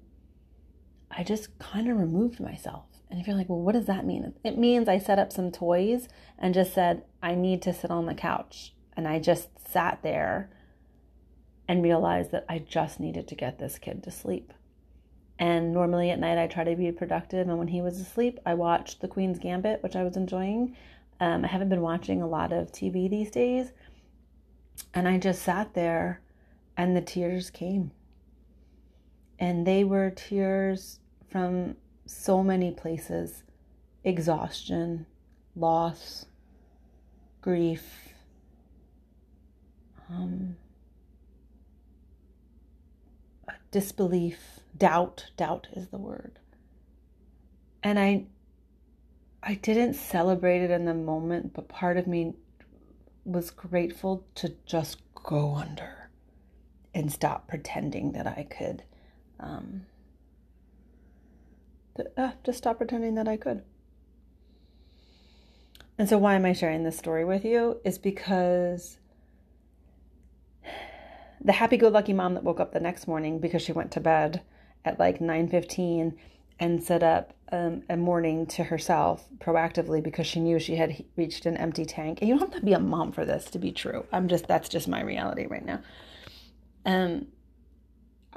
I 1.12 1.24
just 1.24 1.58
kind 1.60 1.90
of 1.90 1.98
removed 1.98 2.40
myself. 2.40 2.86
And 3.10 3.20
if 3.20 3.28
you're 3.28 3.36
like, 3.36 3.50
well, 3.50 3.62
what 3.62 3.74
does 3.74 3.86
that 3.86 4.06
mean? 4.06 4.34
It 4.44 4.58
means 4.58 4.90
I 4.90 4.98
set 4.98 5.20
up 5.20 5.32
some 5.32 5.52
toys 5.52 6.10
and 6.38 6.54
just 6.54 6.74
said, 6.74 7.04
I 7.24 7.36
need 7.36 7.62
to 7.64 7.74
sit 7.74 7.90
on 7.90 8.06
the 8.06 8.14
couch. 8.14 8.74
And 8.96 9.08
I 9.08 9.20
just 9.20 9.50
sat 9.70 10.00
there 10.04 10.50
and 11.68 11.84
realized 11.84 12.32
that 12.32 12.46
I 12.50 12.60
just 12.60 13.00
needed 13.00 13.28
to 13.28 13.36
get 13.36 13.60
this 13.60 13.78
kid 13.78 14.04
to 14.04 14.12
sleep. 14.12 14.54
And 15.40 15.72
normally 15.72 16.10
at 16.10 16.20
night, 16.20 16.38
I 16.38 16.48
try 16.48 16.64
to 16.64 16.76
be 16.76 16.92
productive. 16.92 17.48
And 17.48 17.58
when 17.58 17.68
he 17.68 17.82
was 17.82 18.00
asleep, 18.00 18.40
I 18.46 18.56
watched 18.56 19.02
The 19.02 19.08
Queen's 19.08 19.40
Gambit, 19.40 19.84
which 19.84 19.96
I 19.96 20.04
was 20.04 20.18
enjoying. 20.18 20.76
Um, 21.20 21.46
I 21.46 21.48
haven't 21.48 21.70
been 21.70 21.82
watching 21.82 22.22
a 22.22 22.28
lot 22.28 22.52
of 22.52 22.72
TV 22.72 23.10
these 23.10 23.32
days. 23.32 23.72
And 24.94 25.08
I 25.08 25.18
just 25.18 25.44
sat 25.44 25.74
there 25.74 26.22
and 26.76 26.96
the 26.96 27.02
tears 27.02 27.50
came. 27.50 27.92
And 29.39 29.67
they 29.67 29.84
were 29.84 30.10
tears 30.10 31.00
from 31.29 31.75
so 32.06 32.44
many 32.44 32.72
places 32.72 33.44
exhaustion, 34.03 35.06
loss, 35.56 36.25
grief, 37.41 38.10
um, 40.10 40.56
disbelief, 43.72 44.60
doubt. 44.77 45.32
Doubt 45.36 45.67
is 45.74 45.89
the 45.89 45.98
word. 45.98 46.39
And 47.84 48.00
I, 48.00 48.25
I 49.44 49.56
didn't 49.56 49.94
celebrate 49.94 50.62
it 50.62 50.72
in 50.72 50.86
the 50.86 50.94
moment, 50.94 51.53
but 51.53 51.67
part 51.67 51.98
of 51.98 52.08
me 52.08 52.34
was 53.25 53.51
grateful 53.51 54.25
to 54.36 54.56
just 54.65 55.01
go 55.13 55.56
under 55.56 56.10
and 56.94 57.12
stop 57.12 57.48
pretending 57.48 58.13
that 58.13 58.25
I 58.25 58.48
could. 58.50 58.84
Um, 59.39 59.86
uh, 62.15 62.32
just 62.44 62.60
stop 62.60 62.77
pretending 62.77 63.15
that 63.15 63.27
I 63.27 63.38
could. 63.38 63.63
And 65.98 66.08
so, 66.08 66.17
why 66.17 66.36
am 66.36 66.46
I 66.46 66.53
sharing 66.53 66.84
this 66.84 66.98
story 66.98 67.25
with 67.25 67.44
you? 67.44 67.79
Is 67.84 67.98
because 67.98 68.98
the 71.41 71.53
happy-go-lucky 71.53 72.13
mom 72.13 72.34
that 72.36 72.44
woke 72.44 72.60
up 72.60 72.74
the 72.74 72.79
next 72.79 73.08
morning 73.08 73.39
because 73.39 73.62
she 73.62 73.72
went 73.72 73.91
to 73.91 74.00
bed 74.00 74.41
at 74.86 75.00
like 75.00 75.20
9:15 75.20 76.15
and 76.60 76.84
set 76.84 77.03
up 77.03 77.34
um, 77.51 77.84
a 77.89 77.96
morning 77.96 78.46
to 78.48 78.63
herself 78.63 79.25
proactively 79.39 80.01
because 80.01 80.27
she 80.27 80.39
knew 80.39 80.60
she 80.60 80.75
had 80.75 81.03
reached 81.15 81.46
an 81.46 81.56
empty 81.58 81.86
tank. 81.86 82.20
And 82.22 82.29
you 82.29 82.38
don't 82.38 82.51
have 82.51 82.60
to 82.60 82.65
be 82.65 82.74
a 82.74 82.79
mom 82.79 83.12
for 83.12 83.25
this 83.25 83.46
to 83.51 83.60
be 83.60 83.72
true. 83.72 84.06
I'm 84.12 84.27
just 84.27 84.48
that's 84.48 84.70
just 84.70 84.88
my 84.88 85.01
reality 85.01 85.46
right 85.46 85.65
now. 85.65 85.82
Um, 86.86 87.27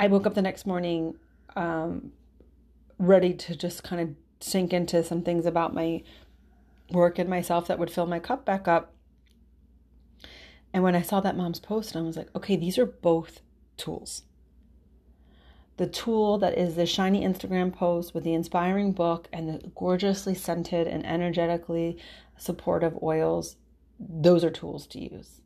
I 0.00 0.06
woke 0.06 0.26
up 0.26 0.32
the 0.32 0.40
next 0.40 0.66
morning 0.66 1.16
um, 1.56 2.12
ready 2.96 3.34
to 3.34 3.54
just 3.54 3.84
kind 3.84 4.00
of 4.00 4.08
sink 4.40 4.72
into 4.72 5.04
some 5.04 5.20
things 5.20 5.44
about 5.44 5.74
my 5.74 6.02
work 6.90 7.18
and 7.18 7.28
myself 7.28 7.66
that 7.66 7.78
would 7.78 7.90
fill 7.90 8.06
my 8.06 8.18
cup 8.18 8.46
back 8.46 8.66
up. 8.66 8.94
And 10.72 10.82
when 10.82 10.96
I 10.96 11.02
saw 11.02 11.20
that 11.20 11.36
mom's 11.36 11.60
post, 11.60 11.94
I 11.94 12.00
was 12.00 12.16
like, 12.16 12.34
okay, 12.34 12.56
these 12.56 12.78
are 12.78 12.86
both 12.86 13.42
tools. 13.76 14.22
The 15.76 15.86
tool 15.86 16.38
that 16.38 16.56
is 16.56 16.76
the 16.76 16.86
shiny 16.86 17.20
Instagram 17.22 17.70
post 17.70 18.14
with 18.14 18.24
the 18.24 18.32
inspiring 18.32 18.92
book 18.92 19.28
and 19.34 19.50
the 19.50 19.68
gorgeously 19.74 20.34
scented 20.34 20.86
and 20.86 21.04
energetically 21.04 21.98
supportive 22.38 22.96
oils, 23.02 23.56
those 23.98 24.44
are 24.44 24.50
tools 24.50 24.86
to 24.86 24.98
use. 24.98 25.39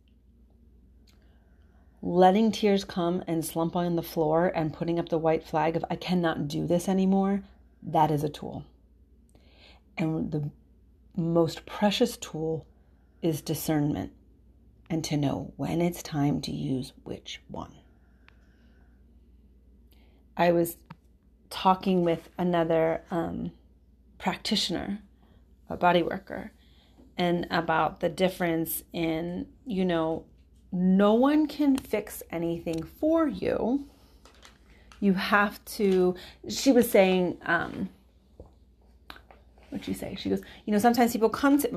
Letting 2.06 2.52
tears 2.52 2.84
come 2.84 3.24
and 3.26 3.42
slump 3.42 3.74
on 3.74 3.96
the 3.96 4.02
floor 4.02 4.52
and 4.54 4.74
putting 4.74 4.98
up 4.98 5.08
the 5.08 5.16
white 5.16 5.42
flag 5.42 5.74
of 5.74 5.86
I 5.88 5.96
cannot 5.96 6.48
do 6.48 6.66
this 6.66 6.86
anymore, 6.86 7.44
that 7.82 8.10
is 8.10 8.22
a 8.22 8.28
tool. 8.28 8.66
And 9.96 10.30
the 10.30 10.50
most 11.16 11.64
precious 11.64 12.18
tool 12.18 12.66
is 13.22 13.40
discernment 13.40 14.12
and 14.90 15.02
to 15.04 15.16
know 15.16 15.54
when 15.56 15.80
it's 15.80 16.02
time 16.02 16.42
to 16.42 16.52
use 16.52 16.92
which 17.04 17.40
one. 17.48 17.72
I 20.36 20.52
was 20.52 20.76
talking 21.48 22.04
with 22.04 22.28
another 22.36 23.00
um, 23.10 23.50
practitioner, 24.18 24.98
a 25.70 25.76
body 25.78 26.02
worker, 26.02 26.52
and 27.16 27.46
about 27.50 28.00
the 28.00 28.10
difference 28.10 28.82
in, 28.92 29.46
you 29.64 29.86
know, 29.86 30.26
no 30.74 31.14
one 31.14 31.46
can 31.46 31.76
fix 31.76 32.22
anything 32.30 32.82
for 32.82 33.28
you. 33.28 33.86
You 34.98 35.12
have 35.12 35.64
to, 35.76 36.16
she 36.48 36.72
was 36.72 36.90
saying, 36.90 37.38
um, 37.46 37.88
what'd 39.70 39.84
she 39.84 39.94
say? 39.94 40.16
She 40.18 40.30
goes, 40.30 40.42
you 40.64 40.72
know, 40.72 40.78
sometimes 40.80 41.12
people 41.12 41.28
come 41.28 41.58
to, 41.60 41.68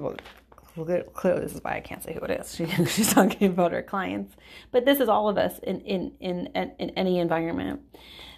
well, 0.75 1.03
clearly 1.13 1.41
this 1.41 1.53
is 1.53 1.63
why 1.63 1.75
I 1.75 1.79
can't 1.79 2.03
say 2.03 2.13
who 2.13 2.21
it 2.21 2.31
is. 2.31 2.55
She, 2.55 2.65
she's 2.85 3.13
talking 3.13 3.49
about 3.49 3.71
her 3.71 3.83
clients, 3.83 4.35
but 4.71 4.85
this 4.85 4.99
is 4.99 5.09
all 5.09 5.29
of 5.29 5.37
us 5.37 5.59
in, 5.59 5.81
in, 5.81 6.11
in, 6.19 6.47
in 6.79 6.89
any 6.91 7.19
environment. 7.19 7.81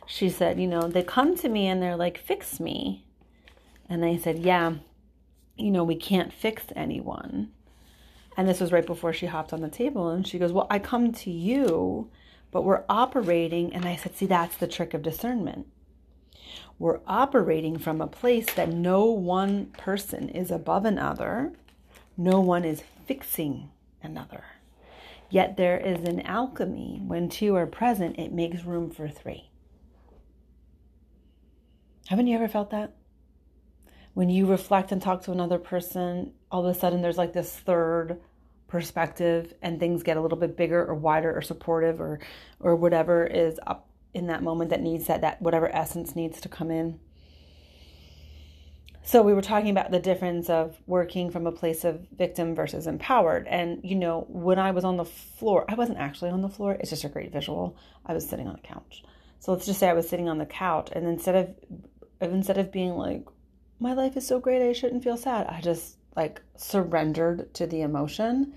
She 0.07 0.29
said, 0.29 0.59
you 0.59 0.67
know, 0.67 0.89
they 0.89 1.03
come 1.03 1.37
to 1.37 1.47
me 1.47 1.67
and 1.67 1.81
they're 1.81 1.95
like, 1.95 2.17
fix 2.17 2.59
me. 2.59 3.05
And 3.87 4.03
I 4.03 4.17
said, 4.17 4.39
yeah, 4.39 4.73
you 5.55 5.71
know, 5.71 5.83
we 5.83 5.95
can't 5.95 6.33
fix 6.33 6.63
anyone. 6.75 7.51
And 8.39 8.47
this 8.47 8.61
was 8.61 8.71
right 8.71 8.85
before 8.85 9.11
she 9.11 9.25
hopped 9.25 9.51
on 9.51 9.59
the 9.59 9.67
table. 9.67 10.11
And 10.11 10.25
she 10.25 10.39
goes, 10.39 10.53
Well, 10.53 10.65
I 10.69 10.79
come 10.79 11.11
to 11.11 11.29
you, 11.29 12.09
but 12.51 12.63
we're 12.63 12.85
operating. 12.87 13.73
And 13.73 13.83
I 13.83 13.97
said, 13.97 14.15
See, 14.15 14.27
that's 14.27 14.55
the 14.55 14.65
trick 14.65 14.93
of 14.93 15.01
discernment. 15.01 15.67
We're 16.79 17.01
operating 17.05 17.77
from 17.77 17.99
a 17.99 18.07
place 18.07 18.45
that 18.53 18.69
no 18.69 19.03
one 19.03 19.65
person 19.77 20.29
is 20.29 20.51
above 20.51 20.85
another, 20.85 21.51
no 22.15 22.39
one 22.39 22.63
is 22.63 22.81
fixing 23.05 23.71
another. 24.01 24.45
Yet 25.29 25.57
there 25.57 25.77
is 25.77 26.07
an 26.07 26.21
alchemy. 26.21 27.01
When 27.05 27.27
two 27.27 27.57
are 27.57 27.67
present, 27.67 28.17
it 28.17 28.31
makes 28.31 28.63
room 28.63 28.89
for 28.89 29.09
three. 29.09 29.49
Haven't 32.07 32.27
you 32.27 32.37
ever 32.37 32.47
felt 32.47 32.69
that? 32.69 32.95
When 34.13 34.29
you 34.29 34.45
reflect 34.45 34.93
and 34.93 35.01
talk 35.01 35.23
to 35.23 35.33
another 35.33 35.59
person, 35.59 36.31
all 36.49 36.65
of 36.65 36.73
a 36.73 36.79
sudden 36.79 37.01
there's 37.01 37.17
like 37.17 37.33
this 37.33 37.53
third 37.53 38.17
perspective 38.69 39.53
and 39.61 39.79
things 39.79 40.03
get 40.03 40.17
a 40.17 40.21
little 40.21 40.37
bit 40.37 40.55
bigger 40.55 40.85
or 40.85 40.95
wider 40.95 41.35
or 41.35 41.41
supportive 41.41 41.99
or 41.99 42.19
or 42.59 42.75
whatever 42.75 43.25
is 43.25 43.59
up 43.67 43.89
in 44.13 44.27
that 44.27 44.43
moment 44.43 44.69
that 44.69 44.81
needs 44.81 45.07
that 45.07 45.21
that 45.21 45.41
whatever 45.41 45.73
essence 45.75 46.15
needs 46.15 46.39
to 46.41 46.49
come 46.49 46.71
in. 46.71 46.99
So 49.01 49.23
we 49.23 49.33
were 49.33 49.41
talking 49.41 49.71
about 49.71 49.89
the 49.89 49.99
difference 49.99 50.49
of 50.49 50.77
working 50.85 51.31
from 51.31 51.47
a 51.47 51.51
place 51.51 51.83
of 51.83 52.07
victim 52.15 52.53
versus 52.53 52.85
empowered. 52.85 53.47
And 53.47 53.81
you 53.83 53.95
know 53.95 54.25
when 54.29 54.59
i 54.59 54.71
was 54.71 54.85
on 54.85 54.97
the 54.97 55.05
floor 55.05 55.65
i 55.67 55.75
wasn't 55.75 55.97
actually 55.97 56.29
on 56.29 56.41
the 56.41 56.49
floor. 56.49 56.77
It's 56.79 56.91
just 56.91 57.03
a 57.03 57.09
great 57.09 57.33
visual. 57.33 57.75
I 58.05 58.13
was 58.13 58.27
sitting 58.27 58.47
on 58.47 58.55
a 58.55 58.67
couch. 58.67 59.03
So 59.39 59.51
let's 59.51 59.65
just 59.65 59.79
say 59.79 59.89
i 59.89 59.93
was 59.93 60.07
sitting 60.07 60.29
on 60.29 60.37
the 60.37 60.45
couch 60.45 60.89
and 60.93 61.05
instead 61.07 61.35
of 61.35 61.55
instead 62.21 62.57
of 62.57 62.71
being 62.71 62.91
like 62.91 63.25
my 63.79 63.93
life 63.93 64.17
is 64.17 64.27
so 64.27 64.39
great. 64.39 64.61
I 64.61 64.73
shouldn't 64.73 65.03
feel 65.03 65.17
sad. 65.17 65.47
I 65.47 65.61
just 65.61 65.95
like 66.19 66.41
surrendered 66.57 67.53
to 67.53 67.65
the 67.65 67.81
emotion. 67.81 68.53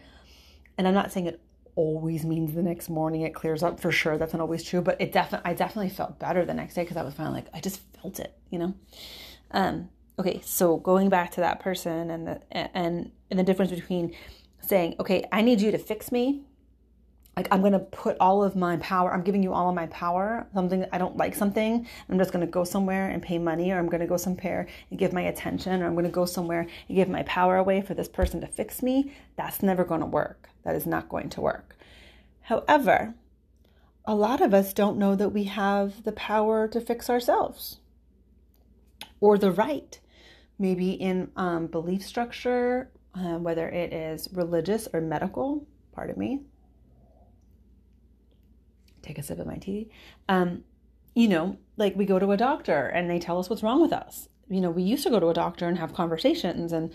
And 0.76 0.88
I'm 0.88 0.94
not 0.94 1.12
saying 1.12 1.26
it 1.26 1.40
always 1.76 2.24
means 2.24 2.54
the 2.54 2.62
next 2.62 2.90
morning 2.90 3.20
it 3.20 3.34
clears 3.34 3.62
up 3.62 3.78
for 3.78 3.92
sure. 3.92 4.18
That's 4.18 4.32
not 4.32 4.42
always 4.42 4.64
true, 4.64 4.82
but 4.82 5.00
it 5.00 5.12
definitely 5.12 5.48
I 5.48 5.54
definitely 5.54 5.90
felt 5.90 6.18
better 6.18 6.44
the 6.44 6.54
next 6.54 6.74
day 6.74 6.82
because 6.82 6.96
I 6.96 7.04
was 7.04 7.14
finally 7.14 7.36
like 7.36 7.46
I 7.54 7.60
just 7.60 7.80
felt 8.00 8.18
it, 8.18 8.36
you 8.50 8.58
know. 8.58 8.74
Um, 9.52 9.90
okay, 10.18 10.40
so 10.44 10.76
going 10.78 11.08
back 11.08 11.30
to 11.32 11.40
that 11.42 11.60
person 11.60 12.10
and 12.10 12.26
the 12.26 12.40
and 12.50 13.12
and 13.30 13.38
the 13.38 13.44
difference 13.44 13.70
between 13.70 14.12
saying, 14.60 14.96
okay, 14.98 15.24
I 15.30 15.40
need 15.42 15.60
you 15.60 15.70
to 15.70 15.78
fix 15.78 16.10
me 16.10 16.42
like 17.36 17.48
I'm 17.50 17.62
to 17.72 17.78
put 17.78 18.16
all 18.20 18.44
of 18.44 18.56
my 18.56 18.76
power, 18.78 19.12
I'm 19.12 19.22
giving 19.22 19.42
you 19.42 19.54
all 19.54 19.68
of 19.68 19.74
my 19.74 19.86
power, 19.86 20.46
something 20.52 20.84
I 20.92 20.98
don't 20.98 21.16
like 21.16 21.34
something, 21.34 21.86
I'm 22.08 22.18
just 22.18 22.32
to 22.44 22.50
go 22.50 22.64
somewhere 22.64 23.08
and 23.08 23.22
pay 23.22 23.38
money 23.38 23.72
or 23.72 23.78
I'm 23.78 23.88
to 24.00 24.06
go 24.06 24.18
somewhere 24.18 24.68
and 24.90 24.98
give 24.98 25.14
my 25.14 25.22
attention 25.22 25.82
or 25.82 25.86
I'm 25.86 25.94
to 26.04 26.10
go 26.10 26.26
somewhere 26.26 26.68
and 26.88 26.96
give 26.96 27.08
my 27.08 27.22
power 27.22 27.56
away 27.56 27.80
for 27.80 27.94
this 27.94 28.08
person 28.08 28.40
to 28.42 28.46
fix 28.46 28.82
me. 28.82 29.14
That's 29.36 29.62
never 29.62 29.84
to 30.02 30.06
work. 30.06 30.50
That 30.64 30.74
is 30.74 30.86
not 30.86 31.08
going 31.08 31.30
to 31.30 31.40
work. 31.40 31.76
However, 32.42 33.14
a 34.04 34.14
lot 34.14 34.40
of 34.40 34.52
us 34.52 34.74
don't 34.74 34.98
know 34.98 35.14
that 35.14 35.30
we 35.30 35.44
have 35.44 36.02
the 36.02 36.12
power 36.12 36.68
to 36.68 36.80
fix 36.80 37.08
ourselves 37.08 37.78
or 39.20 39.38
the 39.38 39.52
right, 39.52 40.00
maybe 40.58 40.90
in 40.90 41.30
um, 41.36 41.68
belief 41.68 42.04
structure, 42.04 42.90
uh, 43.14 43.38
whether 43.38 43.68
it 43.68 43.92
is 43.92 44.28
religious 44.32 44.88
or 44.92 45.00
medical, 45.00 45.66
pardon 45.94 46.18
me. 46.18 46.40
Take 49.02 49.18
a 49.18 49.22
sip 49.22 49.38
of 49.38 49.46
my 49.46 49.56
tea. 49.56 49.90
Um, 50.28 50.64
you 51.14 51.28
know, 51.28 51.58
like 51.76 51.96
we 51.96 52.06
go 52.06 52.18
to 52.18 52.32
a 52.32 52.36
doctor 52.36 52.86
and 52.86 53.10
they 53.10 53.18
tell 53.18 53.38
us 53.38 53.50
what's 53.50 53.62
wrong 53.62 53.80
with 53.82 53.92
us. 53.92 54.28
You 54.48 54.60
know, 54.60 54.70
we 54.70 54.82
used 54.82 55.02
to 55.04 55.10
go 55.10 55.20
to 55.20 55.28
a 55.28 55.34
doctor 55.34 55.68
and 55.68 55.78
have 55.78 55.94
conversations 55.94 56.72
and 56.72 56.92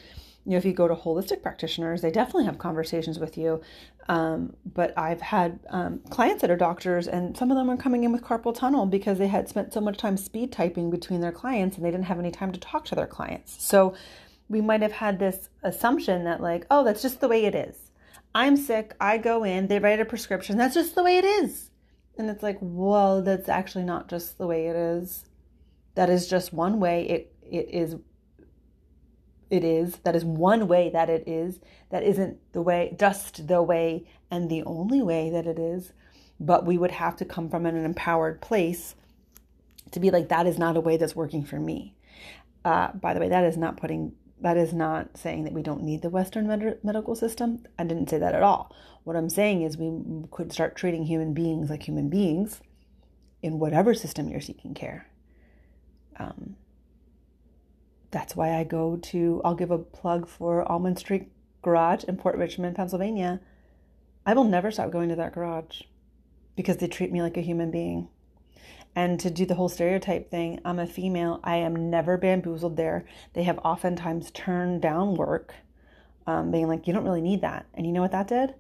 you 0.48 0.52
know, 0.52 0.58
if 0.60 0.66
you 0.66 0.72
go 0.72 0.88
to 0.88 0.96
holistic 0.96 1.42
practitioners, 1.42 2.02
they 2.02 2.10
definitely 2.10 2.46
have 2.46 2.58
conversations 2.58 3.20
with 3.20 3.38
you. 3.38 3.60
Um, 4.08 4.56
but 4.74 4.98
I've 4.98 5.20
had 5.20 5.60
um, 5.68 6.00
clients 6.10 6.40
that 6.40 6.50
are 6.50 6.56
doctors, 6.56 7.10
and 7.10 7.36
some 7.36 7.52
of 7.52 7.58
them 7.58 7.70
are 7.70 7.76
coming 7.76 8.06
in 8.06 8.14
with 8.14 8.22
carpal 8.24 8.56
tunnel 8.56 8.86
because 8.86 9.18
they 9.18 9.28
had 9.28 9.50
spent 9.50 9.74
so 9.74 9.82
much 9.82 9.98
time 9.98 10.16
speed 10.16 10.54
typing 10.54 10.90
between 10.90 11.20
their 11.20 11.34
clients 11.34 11.76
and 11.76 11.86
they 11.86 11.92
didn't 11.92 12.06
have 12.06 12.18
any 12.18 12.32
time 12.32 12.54
to 12.54 12.60
talk 12.62 12.86
to 12.86 12.96
their 12.96 13.06
clients. 13.06 13.62
So 13.62 13.94
we 14.48 14.62
might 14.62 14.82
have 14.82 14.94
had 14.94 15.20
this 15.20 15.50
assumption 15.64 16.24
that, 16.24 16.40
like, 16.40 16.66
oh, 16.72 16.86
that's 16.86 17.02
just 17.02 17.20
the 17.20 17.28
way 17.28 17.44
it 17.44 17.54
is. 17.54 17.76
I'm 18.34 18.56
sick. 18.56 18.96
I 19.02 19.18
go 19.18 19.44
in, 19.44 19.68
they 19.68 19.80
write 19.80 20.00
a 20.00 20.06
prescription. 20.06 20.56
That's 20.56 20.76
just 20.76 20.96
the 20.96 21.04
way 21.04 21.18
it 21.18 21.26
is. 21.26 21.67
And 22.18 22.30
it's 22.30 22.44
like, 22.44 22.58
well, 22.62 23.22
that's 23.22 23.50
actually 23.50 23.84
not 23.84 24.10
just 24.10 24.38
the 24.38 24.48
way 24.48 24.68
it 24.68 24.76
is. 24.76 25.26
That 25.96 26.10
is 26.10 26.28
just 26.28 26.54
one 26.54 26.80
way 26.80 27.08
it 27.08 27.34
it 27.42 27.70
is 27.70 27.96
it 29.50 29.64
is. 29.64 29.98
That 29.98 30.16
is 30.16 30.26
one 30.26 30.68
way 30.68 30.90
that 30.90 31.10
it 31.10 31.28
is. 31.28 31.60
That 31.90 32.04
isn't 32.04 32.38
the 32.54 32.62
way, 32.62 32.96
just 33.00 33.48
the 33.48 33.62
way 33.62 34.06
and 34.30 34.50
the 34.50 34.64
only 34.64 35.02
way 35.02 35.30
that 35.30 35.48
it 35.48 35.58
is. 35.58 35.94
But 36.40 36.66
we 36.66 36.78
would 36.78 36.92
have 36.92 37.16
to 37.18 37.26
come 37.26 37.50
from 37.50 37.66
an 37.66 37.84
empowered 37.84 38.42
place 38.42 38.96
to 39.92 40.00
be 40.00 40.12
like, 40.12 40.30
that 40.30 40.48
is 40.48 40.58
not 40.58 40.78
a 40.78 40.82
way 40.82 40.98
that's 40.98 41.16
working 41.16 41.46
for 41.46 41.60
me. 41.60 41.96
Uh, 42.66 42.92
by 42.92 43.14
the 43.14 43.20
way, 43.20 43.30
that 43.30 43.46
is 43.46 43.58
not 43.58 43.78
putting, 43.78 44.12
that 44.42 44.58
is 44.58 44.74
not 44.74 45.18
saying 45.18 45.46
that 45.46 45.54
we 45.54 45.64
don't 45.64 45.84
need 45.84 46.02
the 46.02 46.10
Western 46.10 46.48
med- 46.48 46.80
medical 46.84 47.16
system. 47.16 47.66
I 47.80 47.86
didn't 47.86 48.10
say 48.10 48.18
that 48.18 48.36
at 48.36 48.44
all. 48.44 48.76
What 49.08 49.16
I'm 49.16 49.30
saying 49.30 49.62
is 49.62 49.78
we 49.78 49.90
could 50.32 50.52
start 50.52 50.76
treating 50.76 51.06
human 51.06 51.34
beings 51.34 51.70
like 51.70 51.84
human 51.84 52.10
beings 52.10 52.60
in 53.42 53.58
whatever 53.58 53.94
system 53.94 54.28
you're 54.28 54.42
seeking 54.42 54.74
care. 54.74 55.08
Um, 56.20 56.58
that's 58.12 58.36
why 58.36 58.54
I 58.54 58.66
go 58.66 58.98
to, 58.98 59.42
I'll 59.46 59.56
give 59.56 59.72
a 59.72 59.78
plug 59.78 60.28
for 60.28 60.70
Almond 60.70 61.00
Street 61.00 61.32
Garage 61.62 62.04
in 62.04 62.18
Port 62.18 62.36
Richmond, 62.36 62.76
Pennsylvania. 62.76 63.40
I 64.26 64.34
will 64.34 64.44
never 64.44 64.72
stop 64.72 64.92
going 64.92 65.08
to 65.08 65.16
that 65.16 65.34
garage 65.34 65.84
because 66.58 66.76
they 66.76 66.90
treat 66.90 67.14
me 67.14 67.22
like 67.22 67.38
a 67.38 67.42
human 67.42 67.72
being. 67.72 68.10
And 68.94 69.22
to 69.22 69.30
do 69.30 69.46
the 69.46 69.56
whole 69.56 69.70
stereotype 69.70 70.30
thing, 70.30 70.60
I'm 70.66 70.80
a 70.80 70.86
female. 70.86 71.40
I 71.46 71.56
am 71.56 71.90
never 71.90 72.18
bamboozled 72.18 72.76
there. 72.76 73.06
They 73.36 73.44
have 73.44 73.60
oftentimes 73.60 74.32
turned 74.32 74.82
down 74.82 75.16
work, 75.16 75.54
um, 76.26 76.52
being 76.52 76.68
like, 76.68 76.88
you 76.88 76.94
don't 76.94 77.06
really 77.06 77.22
need 77.22 77.40
that. 77.40 77.68
And 77.74 77.86
you 77.86 77.94
know 77.94 78.02
what 78.02 78.12
that 78.12 78.28
did? 78.28 78.54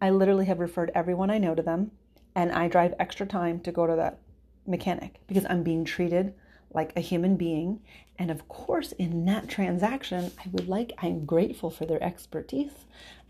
I 0.00 0.10
literally 0.10 0.46
have 0.46 0.60
referred 0.60 0.92
everyone 0.94 1.30
I 1.30 1.38
know 1.38 1.54
to 1.54 1.62
them, 1.62 1.90
and 2.34 2.52
I 2.52 2.68
drive 2.68 2.94
extra 2.98 3.26
time 3.26 3.60
to 3.60 3.72
go 3.72 3.86
to 3.86 3.96
that 3.96 4.18
mechanic 4.66 5.20
because 5.26 5.46
I'm 5.48 5.62
being 5.62 5.84
treated 5.84 6.34
like 6.72 6.92
a 6.96 7.00
human 7.00 7.36
being. 7.36 7.80
And 8.18 8.30
of 8.30 8.48
course, 8.48 8.92
in 8.92 9.24
that 9.24 9.48
transaction, 9.48 10.30
I 10.38 10.48
would 10.52 10.68
like, 10.68 10.92
I'm 10.98 11.24
grateful 11.24 11.70
for 11.70 11.86
their 11.86 12.02
expertise 12.02 12.84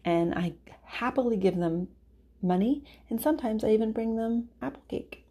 and 0.04 0.34
I 0.34 0.54
happily 0.84 1.36
give 1.36 1.56
them 1.56 1.88
money. 2.42 2.84
And 3.08 3.20
sometimes 3.20 3.64
I 3.64 3.70
even 3.70 3.92
bring 3.92 4.16
them 4.16 4.48
apple 4.60 4.82
cake. 4.88 5.24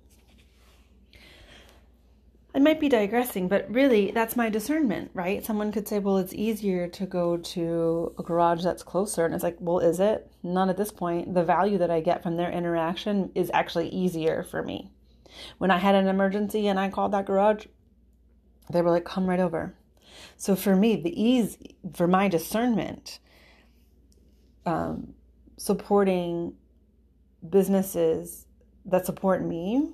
I 2.58 2.60
might 2.60 2.80
be 2.80 2.90
digressing, 2.90 3.50
but 3.50 3.72
really 3.72 4.10
that's 4.10 4.36
my 4.36 4.50
discernment, 4.50 5.12
right? 5.14 5.46
Someone 5.46 5.72
could 5.72 5.88
say, 5.88 6.00
well, 6.00 6.18
it's 6.18 6.34
easier 6.34 6.88
to 6.88 7.06
go 7.06 7.38
to 7.38 8.16
a 8.18 8.24
garage 8.24 8.64
that's 8.64 8.82
closer. 8.82 9.26
And 9.26 9.36
it's 9.36 9.44
like, 9.44 9.58
well, 9.60 9.78
is 9.78 10.00
it? 10.00 10.32
Not 10.42 10.68
at 10.68 10.76
this 10.76 10.92
point. 10.92 11.36
The 11.36 11.44
value 11.44 11.78
that 11.78 11.92
I 11.92 12.02
get 12.02 12.24
from 12.24 12.36
their 12.36 12.50
interaction 12.50 13.32
is 13.36 13.52
actually 13.54 13.90
easier 13.90 14.42
for 14.42 14.64
me. 14.64 14.90
When 15.60 15.70
I 15.70 15.78
had 15.78 15.94
an 15.94 16.08
emergency 16.08 16.68
and 16.68 16.80
I 16.80 16.90
called 16.90 17.14
that 17.14 17.28
garage, 17.28 17.68
they 18.72 18.82
were 18.82 18.90
like, 18.90 19.06
come 19.06 19.30
right 19.30 19.40
over. 19.40 19.76
So 20.36 20.56
for 20.56 20.76
me, 20.76 20.96
the 20.96 21.14
ease, 21.14 21.60
for 21.94 22.08
my 22.08 22.28
discernment, 22.28 23.20
um, 24.66 25.14
supporting 25.58 26.56
businesses 27.48 28.48
that 28.86 29.06
support 29.06 29.44
me 29.46 29.92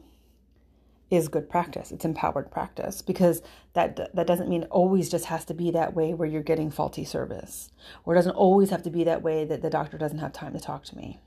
is 1.13 1.27
good 1.27 1.47
practice. 1.47 1.91
It's 1.91 2.05
empowered 2.05 2.49
practice 2.49 3.03
because 3.03 3.43
that 3.73 4.15
that 4.15 4.25
doesn't 4.25 4.49
mean 4.49 4.63
always 4.65 5.09
just 5.09 5.25
has 5.25 5.45
to 5.45 5.53
be 5.53 5.69
that 5.71 5.93
way 5.93 6.13
where 6.13 6.27
you're 6.27 6.41
getting 6.41 6.71
faulty 6.71 7.05
service, 7.05 7.69
or 8.03 8.13
it 8.13 8.17
doesn't 8.17 8.35
always 8.35 8.71
have 8.71 8.81
to 8.83 8.89
be 8.89 9.03
that 9.03 9.21
way 9.21 9.45
that 9.45 9.61
the 9.61 9.69
doctor 9.69 9.97
doesn't 9.97 10.17
have 10.17 10.33
time 10.33 10.53
to 10.53 10.59
talk 10.59 10.83
to 10.85 10.97
me. 10.97 11.19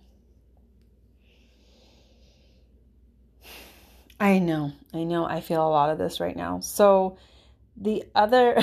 I 4.19 4.41
know, 4.41 4.73
I 4.93 5.05
know, 5.05 5.25
I 5.25 5.41
feel 5.41 5.65
a 5.65 5.71
lot 5.71 5.91
of 5.91 5.99
this 5.99 6.19
right 6.19 6.37
now. 6.37 6.59
So 6.61 7.17
the 7.77 8.05
other 8.15 8.59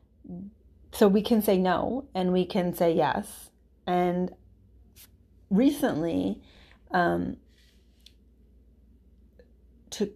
so 0.92 1.06
we 1.06 1.20
can 1.20 1.42
say 1.42 1.58
no 1.58 2.08
and 2.14 2.32
we 2.32 2.46
can 2.46 2.72
say 2.72 2.92
yes 2.92 3.50
and 3.86 4.32
recently 5.50 6.40
um, 6.92 7.36
to 9.90 10.12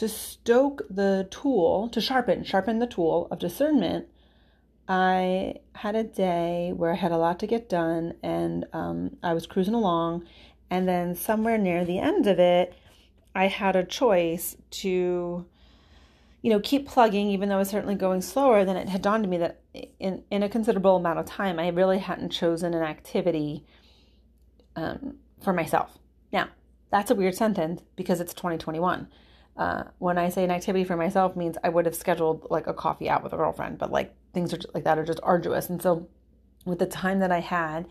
to 0.00 0.08
to 0.08 0.08
stoke 0.08 0.82
the 0.88 1.28
tool 1.30 1.88
to 1.88 2.00
sharpen 2.00 2.42
sharpen 2.44 2.78
the 2.78 2.86
tool 2.86 3.28
of 3.30 3.38
discernment 3.38 4.06
i 4.88 5.54
had 5.74 5.94
a 5.94 6.04
day 6.04 6.72
where 6.74 6.92
i 6.92 6.96
had 6.96 7.12
a 7.12 7.16
lot 7.16 7.38
to 7.38 7.46
get 7.46 7.68
done 7.68 8.14
and 8.22 8.64
um, 8.72 9.16
i 9.22 9.34
was 9.34 9.46
cruising 9.46 9.74
along 9.74 10.24
and 10.70 10.88
then 10.88 11.14
somewhere 11.14 11.58
near 11.58 11.84
the 11.84 11.98
end 11.98 12.26
of 12.26 12.38
it 12.38 12.74
i 13.34 13.46
had 13.46 13.76
a 13.76 13.84
choice 13.84 14.56
to 14.70 15.46
you 16.42 16.50
know, 16.50 16.60
keep 16.60 16.88
plugging, 16.88 17.28
even 17.28 17.50
though 17.50 17.56
I 17.56 17.58
was 17.58 17.68
certainly 17.68 17.94
going 17.94 18.22
slower, 18.22 18.64
then 18.64 18.76
it 18.78 18.88
had 18.88 19.02
dawned 19.02 19.24
to 19.24 19.28
me 19.28 19.36
that 19.38 19.60
in, 19.98 20.24
in 20.30 20.42
a 20.42 20.48
considerable 20.48 20.96
amount 20.96 21.18
of 21.18 21.26
time, 21.26 21.58
I 21.58 21.68
really 21.68 21.98
hadn't 21.98 22.30
chosen 22.30 22.72
an 22.72 22.82
activity 22.82 23.66
um, 24.74 25.16
for 25.42 25.52
myself. 25.52 25.98
Now, 26.32 26.48
that's 26.90 27.10
a 27.10 27.14
weird 27.14 27.34
sentence 27.34 27.82
because 27.94 28.20
it's 28.20 28.32
2021. 28.32 29.06
Uh, 29.56 29.84
when 29.98 30.16
I 30.16 30.28
say 30.28 30.44
an 30.44 30.50
activity 30.50 30.84
for 30.84 30.96
myself 30.96 31.36
means 31.36 31.58
I 31.62 31.68
would 31.68 31.86
have 31.86 31.94
scheduled 31.94 32.46
like 32.50 32.66
a 32.66 32.74
coffee 32.74 33.08
out 33.08 33.22
with 33.22 33.32
a 33.32 33.36
girlfriend, 33.36 33.78
but 33.78 33.90
like 33.90 34.14
things 34.32 34.52
are 34.54 34.56
just, 34.56 34.74
like 34.74 34.84
that 34.84 34.98
are 34.98 35.04
just 35.04 35.20
arduous. 35.22 35.68
And 35.68 35.82
so 35.82 36.08
with 36.64 36.78
the 36.78 36.86
time 36.86 37.20
that 37.20 37.32
I 37.32 37.40
had, 37.40 37.88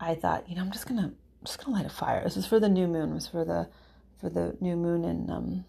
I 0.00 0.14
thought, 0.14 0.48
you 0.48 0.56
know, 0.56 0.62
I'm 0.62 0.72
just 0.72 0.86
gonna 0.86 1.12
I'm 1.12 1.46
just 1.46 1.64
gonna 1.64 1.76
light 1.76 1.86
a 1.86 1.90
fire. 1.90 2.24
This 2.24 2.36
was 2.36 2.46
for 2.46 2.58
the 2.58 2.68
new 2.68 2.86
moon. 2.86 3.10
It 3.10 3.14
was 3.14 3.28
for 3.28 3.44
the 3.44 3.68
for 4.20 4.28
the 4.30 4.56
new 4.60 4.76
moon 4.76 5.04
in 5.04 5.30
um, 5.30 5.64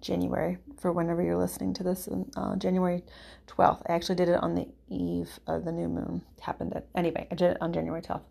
January 0.00 0.58
for 0.78 0.92
whenever 0.92 1.22
you're 1.22 1.36
listening 1.36 1.74
to 1.74 1.82
this. 1.82 2.08
Uh, 2.36 2.56
January 2.56 3.02
12th. 3.46 3.82
I 3.88 3.92
actually 3.92 4.14
did 4.14 4.28
it 4.28 4.42
on 4.42 4.54
the 4.54 4.68
eve 4.88 5.38
of 5.46 5.64
the 5.64 5.72
new 5.72 5.88
moon. 5.88 6.22
It 6.38 6.44
happened 6.44 6.74
at, 6.74 6.86
anyway, 6.94 7.26
I 7.30 7.34
did 7.34 7.52
it 7.52 7.58
on 7.60 7.72
January 7.72 8.02
12th. 8.02 8.22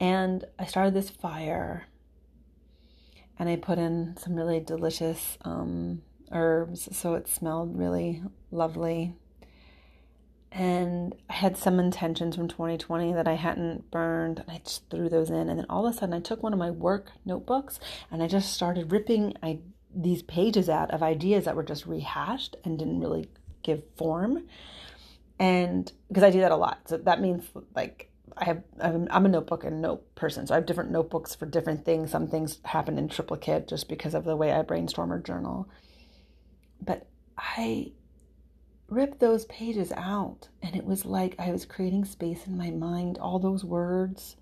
And 0.00 0.44
I 0.58 0.66
started 0.66 0.94
this 0.94 1.10
fire 1.10 1.86
and 3.38 3.48
I 3.48 3.56
put 3.56 3.78
in 3.78 4.16
some 4.16 4.34
really 4.34 4.60
delicious 4.60 5.38
um, 5.44 6.02
herbs 6.32 6.88
so 6.96 7.14
it 7.14 7.28
smelled 7.28 7.78
really 7.78 8.22
lovely. 8.50 9.14
And 10.50 11.14
I 11.28 11.34
had 11.34 11.58
some 11.58 11.78
intentions 11.78 12.34
from 12.34 12.48
2020 12.48 13.12
that 13.12 13.28
I 13.28 13.34
hadn't 13.34 13.90
burned, 13.90 14.40
and 14.40 14.50
I 14.50 14.62
just 14.64 14.88
threw 14.88 15.10
those 15.10 15.28
in. 15.28 15.50
And 15.50 15.58
then 15.58 15.66
all 15.68 15.86
of 15.86 15.94
a 15.94 15.98
sudden, 15.98 16.14
I 16.14 16.20
took 16.20 16.42
one 16.42 16.54
of 16.54 16.58
my 16.58 16.70
work 16.70 17.12
notebooks 17.26 17.78
and 18.10 18.22
I 18.22 18.28
just 18.28 18.54
started 18.54 18.90
ripping. 18.90 19.34
I 19.42 19.58
these 19.94 20.22
pages 20.22 20.68
out 20.68 20.90
of 20.90 21.02
ideas 21.02 21.44
that 21.44 21.56
were 21.56 21.62
just 21.62 21.86
rehashed 21.86 22.56
and 22.64 22.78
didn't 22.78 23.00
really 23.00 23.28
give 23.62 23.82
form. 23.96 24.46
And 25.38 25.90
because 26.08 26.24
I 26.24 26.30
do 26.30 26.40
that 26.40 26.52
a 26.52 26.56
lot. 26.56 26.80
So 26.86 26.96
that 26.98 27.20
means 27.20 27.44
like 27.74 28.07
I 28.36 28.44
have, 28.44 28.62
I'm 28.80 29.26
a 29.26 29.28
notebook 29.28 29.64
and 29.64 29.80
note 29.80 30.14
person. 30.14 30.46
So 30.46 30.54
I 30.54 30.56
have 30.56 30.66
different 30.66 30.90
notebooks 30.90 31.34
for 31.34 31.46
different 31.46 31.84
things. 31.84 32.10
Some 32.10 32.28
things 32.28 32.58
happen 32.64 32.98
in 32.98 33.08
triplicate 33.08 33.68
just 33.68 33.88
because 33.88 34.14
of 34.14 34.24
the 34.24 34.36
way 34.36 34.52
I 34.52 34.62
brainstorm 34.62 35.12
or 35.12 35.20
journal. 35.20 35.68
But 36.80 37.06
I 37.36 37.92
ripped 38.88 39.20
those 39.20 39.44
pages 39.46 39.92
out 39.92 40.48
and 40.62 40.74
it 40.74 40.84
was 40.84 41.04
like 41.04 41.34
I 41.38 41.50
was 41.50 41.66
creating 41.66 42.04
space 42.04 42.46
in 42.46 42.56
my 42.56 42.70
mind, 42.70 43.18
all 43.18 43.38
those 43.38 43.64
words 43.64 44.36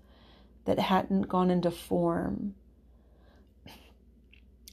that 0.65 0.79
hadn't 0.79 1.23
gone 1.23 1.49
into 1.51 1.71
form 1.71 2.55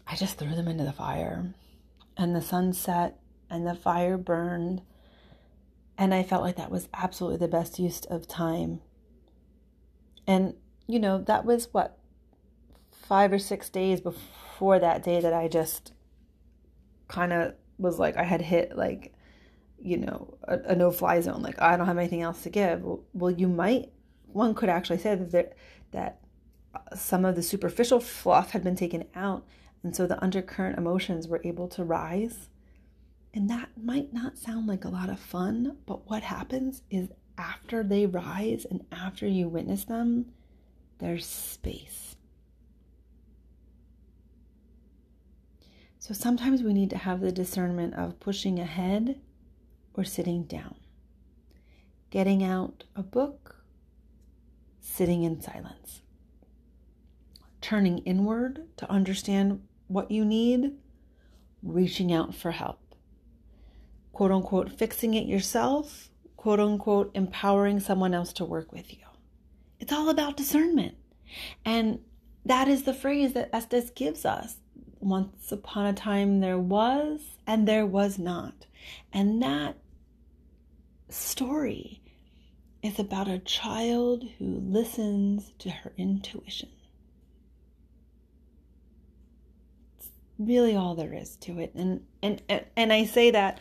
I 0.06 0.16
just 0.16 0.38
threw 0.38 0.54
them 0.54 0.68
into 0.68 0.84
the 0.84 0.92
fire. 0.92 1.54
And 2.16 2.34
the 2.34 2.42
sun 2.42 2.72
set 2.72 3.18
and 3.50 3.66
the 3.66 3.74
fire 3.74 4.16
burned. 4.16 4.82
And 5.96 6.12
I 6.12 6.22
felt 6.22 6.42
like 6.42 6.56
that 6.56 6.70
was 6.70 6.88
absolutely 6.92 7.38
the 7.38 7.48
best 7.48 7.78
use 7.78 8.04
of 8.04 8.28
time. 8.28 8.80
And, 10.26 10.54
you 10.86 10.98
know, 10.98 11.18
that 11.22 11.44
was 11.44 11.68
what, 11.72 11.98
five 12.90 13.32
or 13.32 13.38
six 13.38 13.68
days 13.68 14.00
before 14.00 14.78
that 14.78 15.02
day 15.02 15.20
that 15.20 15.34
I 15.34 15.48
just 15.48 15.92
kind 17.08 17.32
of 17.32 17.54
was 17.78 17.98
like, 17.98 18.16
I 18.16 18.22
had 18.22 18.40
hit 18.40 18.76
like, 18.76 19.12
you 19.78 19.98
know, 19.98 20.38
a, 20.44 20.58
a 20.68 20.74
no 20.74 20.90
fly 20.90 21.20
zone. 21.20 21.42
Like, 21.42 21.60
I 21.60 21.76
don't 21.76 21.86
have 21.86 21.98
anything 21.98 22.22
else 22.22 22.42
to 22.44 22.50
give. 22.50 22.82
Well, 23.12 23.30
you 23.30 23.48
might, 23.48 23.92
one 24.32 24.54
could 24.54 24.70
actually 24.70 24.98
say 24.98 25.14
that, 25.14 25.30
there, 25.30 25.52
that 25.90 26.20
uh, 26.74 26.96
some 26.96 27.24
of 27.24 27.36
the 27.36 27.42
superficial 27.42 28.00
fluff 28.00 28.52
had 28.52 28.64
been 28.64 28.76
taken 28.76 29.04
out. 29.14 29.44
And 29.82 29.94
so 29.94 30.06
the 30.06 30.22
undercurrent 30.22 30.78
emotions 30.78 31.28
were 31.28 31.42
able 31.44 31.68
to 31.68 31.84
rise. 31.84 32.48
And 33.34 33.50
that 33.50 33.68
might 33.76 34.14
not 34.14 34.38
sound 34.38 34.66
like 34.66 34.84
a 34.84 34.88
lot 34.88 35.10
of 35.10 35.20
fun, 35.20 35.76
but 35.84 36.08
what 36.08 36.22
happens 36.22 36.82
is 36.90 37.08
after 37.36 37.82
they 37.82 38.06
rise 38.06 38.64
and 38.64 38.84
after 38.92 39.26
you 39.26 39.48
witness 39.48 39.84
them, 39.84 40.26
there's 40.98 41.26
space. 41.26 42.16
So 45.98 46.12
sometimes 46.12 46.62
we 46.62 46.74
need 46.74 46.90
to 46.90 46.98
have 46.98 47.20
the 47.20 47.32
discernment 47.32 47.94
of 47.94 48.20
pushing 48.20 48.58
ahead 48.60 49.20
or 49.94 50.04
sitting 50.04 50.44
down, 50.44 50.76
getting 52.10 52.44
out 52.44 52.84
a 52.94 53.02
book, 53.02 53.64
sitting 54.80 55.22
in 55.22 55.40
silence, 55.40 56.02
turning 57.62 57.98
inward 58.00 58.68
to 58.76 58.90
understand 58.90 59.62
what 59.88 60.10
you 60.10 60.24
need, 60.26 60.72
reaching 61.62 62.12
out 62.12 62.34
for 62.34 62.50
help, 62.50 62.94
quote 64.12 64.30
unquote, 64.30 64.78
fixing 64.78 65.14
it 65.14 65.26
yourself, 65.26 66.10
quote 66.44 66.60
unquote, 66.60 67.10
empowering 67.14 67.80
someone 67.80 68.12
else 68.12 68.30
to 68.30 68.44
work 68.44 68.70
with 68.70 68.92
you. 68.92 69.02
It's 69.80 69.94
all 69.94 70.10
about 70.10 70.36
discernment. 70.36 70.94
And 71.64 72.00
that 72.44 72.68
is 72.68 72.82
the 72.82 72.92
phrase 72.92 73.32
that 73.32 73.48
Estes 73.50 73.88
gives 73.88 74.26
us. 74.26 74.56
Once 75.00 75.50
upon 75.50 75.86
a 75.86 75.94
time 75.94 76.40
there 76.40 76.58
was, 76.58 77.38
and 77.46 77.66
there 77.66 77.86
was 77.86 78.18
not. 78.18 78.66
And 79.10 79.42
that 79.42 79.78
story 81.08 82.02
is 82.82 82.98
about 82.98 83.26
a 83.26 83.38
child 83.38 84.24
who 84.38 84.44
listens 84.44 85.54
to 85.60 85.70
her 85.70 85.94
intuition. 85.96 86.68
It's 89.96 90.10
really 90.38 90.76
all 90.76 90.94
there 90.94 91.14
is 91.14 91.36
to 91.36 91.58
it. 91.58 91.72
And 91.74 92.04
and 92.22 92.42
and 92.76 92.92
I 92.92 93.06
say 93.06 93.30
that 93.30 93.60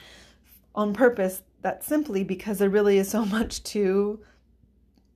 on 0.75 0.93
purpose, 0.93 1.43
that 1.63 1.83
simply 1.83 2.23
because 2.23 2.59
there 2.59 2.69
really 2.69 2.97
is 2.97 3.09
so 3.09 3.25
much 3.37 3.63
to 3.63 4.19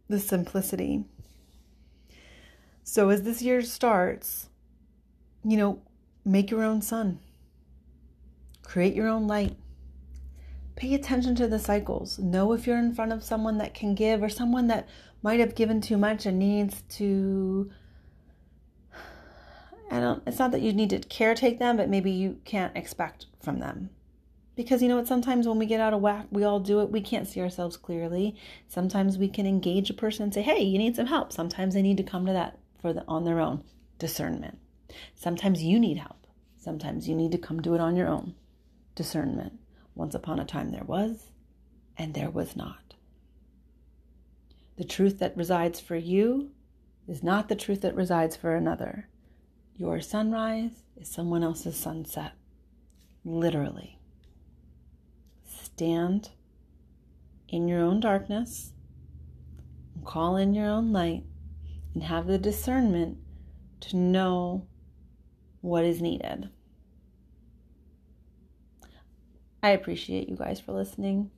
the 0.09 0.19
simplicity. 0.19 1.05
So 2.83 3.09
as 3.09 3.23
this 3.23 3.41
year 3.41 3.61
starts, 3.61 4.49
you 5.43 5.57
know, 5.57 5.81
make 6.25 6.49
your 6.49 6.63
own 6.63 6.81
sun. 6.81 7.19
Create 8.63 8.95
your 8.95 9.07
own 9.07 9.27
light 9.27 9.55
Pay 10.77 10.93
attention 10.93 11.33
to 11.35 11.47
the 11.47 11.57
cycles. 11.57 12.19
Know 12.19 12.53
if 12.53 12.67
you're 12.67 12.77
in 12.77 12.93
front 12.93 13.11
of 13.11 13.23
someone 13.23 13.57
that 13.57 13.73
can 13.73 13.95
give 13.95 14.21
or 14.21 14.29
someone 14.29 14.67
that 14.67 14.87
might 15.23 15.39
have 15.39 15.55
given 15.55 15.81
too 15.81 15.97
much 15.97 16.27
and 16.27 16.37
needs 16.37 16.83
to 16.89 17.71
I 19.89 19.99
don't 19.99 20.21
it's 20.27 20.37
not 20.37 20.51
that 20.51 20.61
you 20.61 20.73
need 20.73 20.91
to 20.91 20.99
caretake 20.99 21.57
them, 21.57 21.77
but 21.77 21.89
maybe 21.89 22.11
you 22.11 22.37
can't 22.45 22.77
expect 22.77 23.25
from 23.41 23.57
them. 23.57 23.89
Because 24.57 24.81
you 24.81 24.89
know 24.89 24.95
what, 24.95 25.07
sometimes 25.07 25.47
when 25.47 25.59
we 25.59 25.67
get 25.67 25.79
out 25.79 25.93
of 25.93 26.01
whack, 26.01 26.25
we 26.31 26.43
all 26.43 26.59
do 26.59 26.81
it, 26.81 26.89
we 26.89 26.99
can't 26.99 27.27
see 27.27 27.39
ourselves 27.39 27.77
clearly. 27.77 28.35
Sometimes 28.67 29.15
we 29.15 29.29
can 29.29 29.45
engage 29.45 29.91
a 29.91 29.93
person 29.93 30.23
and 30.23 30.33
say, 30.33 30.41
Hey, 30.41 30.63
you 30.63 30.79
need 30.79 30.95
some 30.95 31.05
help. 31.05 31.31
Sometimes 31.31 31.75
they 31.75 31.83
need 31.83 31.97
to 31.97 32.03
come 32.03 32.25
to 32.25 32.33
that 32.33 32.57
for 32.81 32.91
the 32.91 33.05
on 33.07 33.23
their 33.23 33.39
own. 33.39 33.63
Discernment. 33.99 34.57
Sometimes 35.13 35.61
you 35.63 35.79
need 35.79 35.97
help. 35.97 36.25
Sometimes 36.57 37.07
you 37.07 37.15
need 37.15 37.31
to 37.33 37.37
come 37.37 37.61
do 37.61 37.75
it 37.75 37.79
on 37.79 37.95
your 37.95 38.07
own. 38.07 38.33
Discernment. 38.95 39.59
Once 39.93 40.15
upon 40.15 40.39
a 40.39 40.45
time 40.45 40.71
there 40.71 40.83
was, 40.83 41.29
and 41.95 42.15
there 42.15 42.31
was 42.31 42.55
not. 42.55 42.95
The 44.77 44.85
truth 44.85 45.19
that 45.19 45.37
resides 45.37 45.79
for 45.79 45.95
you 45.95 46.49
is 47.07 47.21
not 47.21 47.47
the 47.47 47.55
truth 47.55 47.81
that 47.81 47.95
resides 47.95 48.35
for 48.35 48.55
another. 48.55 49.07
Your 49.75 50.01
sunrise 50.01 50.83
is 50.99 51.07
someone 51.07 51.43
else's 51.43 51.77
sunset. 51.77 52.31
Literally. 53.23 53.96
Stand 55.77 56.31
in 57.49 57.67
your 57.67 57.81
own 57.81 57.99
darkness, 57.99 58.73
and 59.93 60.03
call 60.03 60.35
in 60.35 60.55
your 60.55 60.65
own 60.65 60.91
light, 60.91 61.23
and 61.93 62.01
have 62.01 62.25
the 62.25 62.39
discernment 62.39 63.19
to 63.81 63.95
know 63.95 64.65
what 65.61 65.85
is 65.85 66.01
needed. 66.01 66.49
I 69.61 69.69
appreciate 69.69 70.27
you 70.27 70.35
guys 70.35 70.59
for 70.59 70.71
listening. 70.71 71.29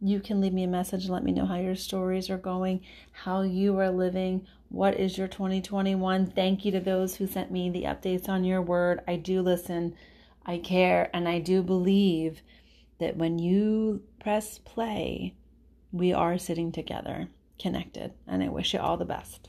You 0.00 0.20
can 0.20 0.40
leave 0.40 0.52
me 0.54 0.62
a 0.62 0.68
message 0.68 1.06
and 1.06 1.12
let 1.12 1.24
me 1.24 1.32
know 1.32 1.46
how 1.46 1.56
your 1.56 1.74
stories 1.74 2.30
are 2.30 2.38
going, 2.38 2.82
how 3.10 3.42
you 3.42 3.76
are 3.80 3.90
living, 3.90 4.46
what 4.68 4.94
is 4.94 5.18
your 5.18 5.26
2021. 5.26 6.24
Thank 6.24 6.64
you 6.64 6.70
to 6.70 6.78
those 6.78 7.16
who 7.16 7.26
sent 7.26 7.50
me 7.50 7.68
the 7.68 7.82
updates 7.82 8.28
on 8.28 8.44
your 8.44 8.62
word. 8.62 9.00
I 9.08 9.16
do 9.16 9.42
listen, 9.42 9.96
I 10.46 10.58
care, 10.58 11.10
and 11.12 11.28
I 11.28 11.40
do 11.40 11.64
believe 11.64 12.42
that 12.98 13.16
when 13.16 13.38
you 13.38 14.02
press 14.20 14.58
play, 14.58 15.34
we 15.92 16.12
are 16.12 16.38
sitting 16.38 16.72
together, 16.72 17.28
connected, 17.58 18.12
and 18.26 18.42
I 18.42 18.48
wish 18.48 18.74
you 18.74 18.80
all 18.80 18.96
the 18.96 19.04
best. 19.04 19.48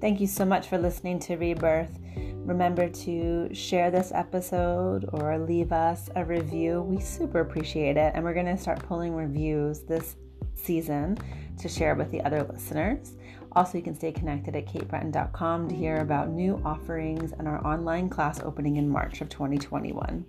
Thank 0.00 0.18
you 0.18 0.26
so 0.26 0.46
much 0.46 0.66
for 0.66 0.78
listening 0.78 1.18
to 1.20 1.36
Rebirth. 1.36 1.98
Remember 2.46 2.88
to 2.88 3.54
share 3.54 3.90
this 3.90 4.12
episode 4.14 5.08
or 5.12 5.38
leave 5.38 5.72
us 5.72 6.08
a 6.16 6.24
review. 6.24 6.80
We 6.80 7.00
super 7.00 7.40
appreciate 7.40 7.98
it. 7.98 8.12
And 8.14 8.24
we're 8.24 8.32
going 8.32 8.46
to 8.46 8.56
start 8.56 8.82
pulling 8.82 9.14
reviews 9.14 9.80
this 9.80 10.16
season 10.54 11.18
to 11.60 11.68
share 11.68 11.94
with 11.94 12.10
the 12.10 12.20
other 12.22 12.42
listeners. 12.42 13.14
Also, 13.52 13.78
you 13.78 13.84
can 13.84 13.94
stay 13.94 14.12
connected 14.12 14.54
at 14.54 14.66
katebreton.com 14.66 15.68
to 15.68 15.74
hear 15.74 15.98
about 15.98 16.30
new 16.30 16.60
offerings 16.64 17.32
and 17.32 17.48
our 17.48 17.64
online 17.66 18.08
class 18.08 18.40
opening 18.40 18.76
in 18.76 18.88
March 18.88 19.20
of 19.20 19.28
2021. 19.28 20.24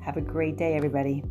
Have 0.00 0.16
a 0.16 0.20
great 0.20 0.56
day, 0.56 0.74
everybody. 0.74 1.22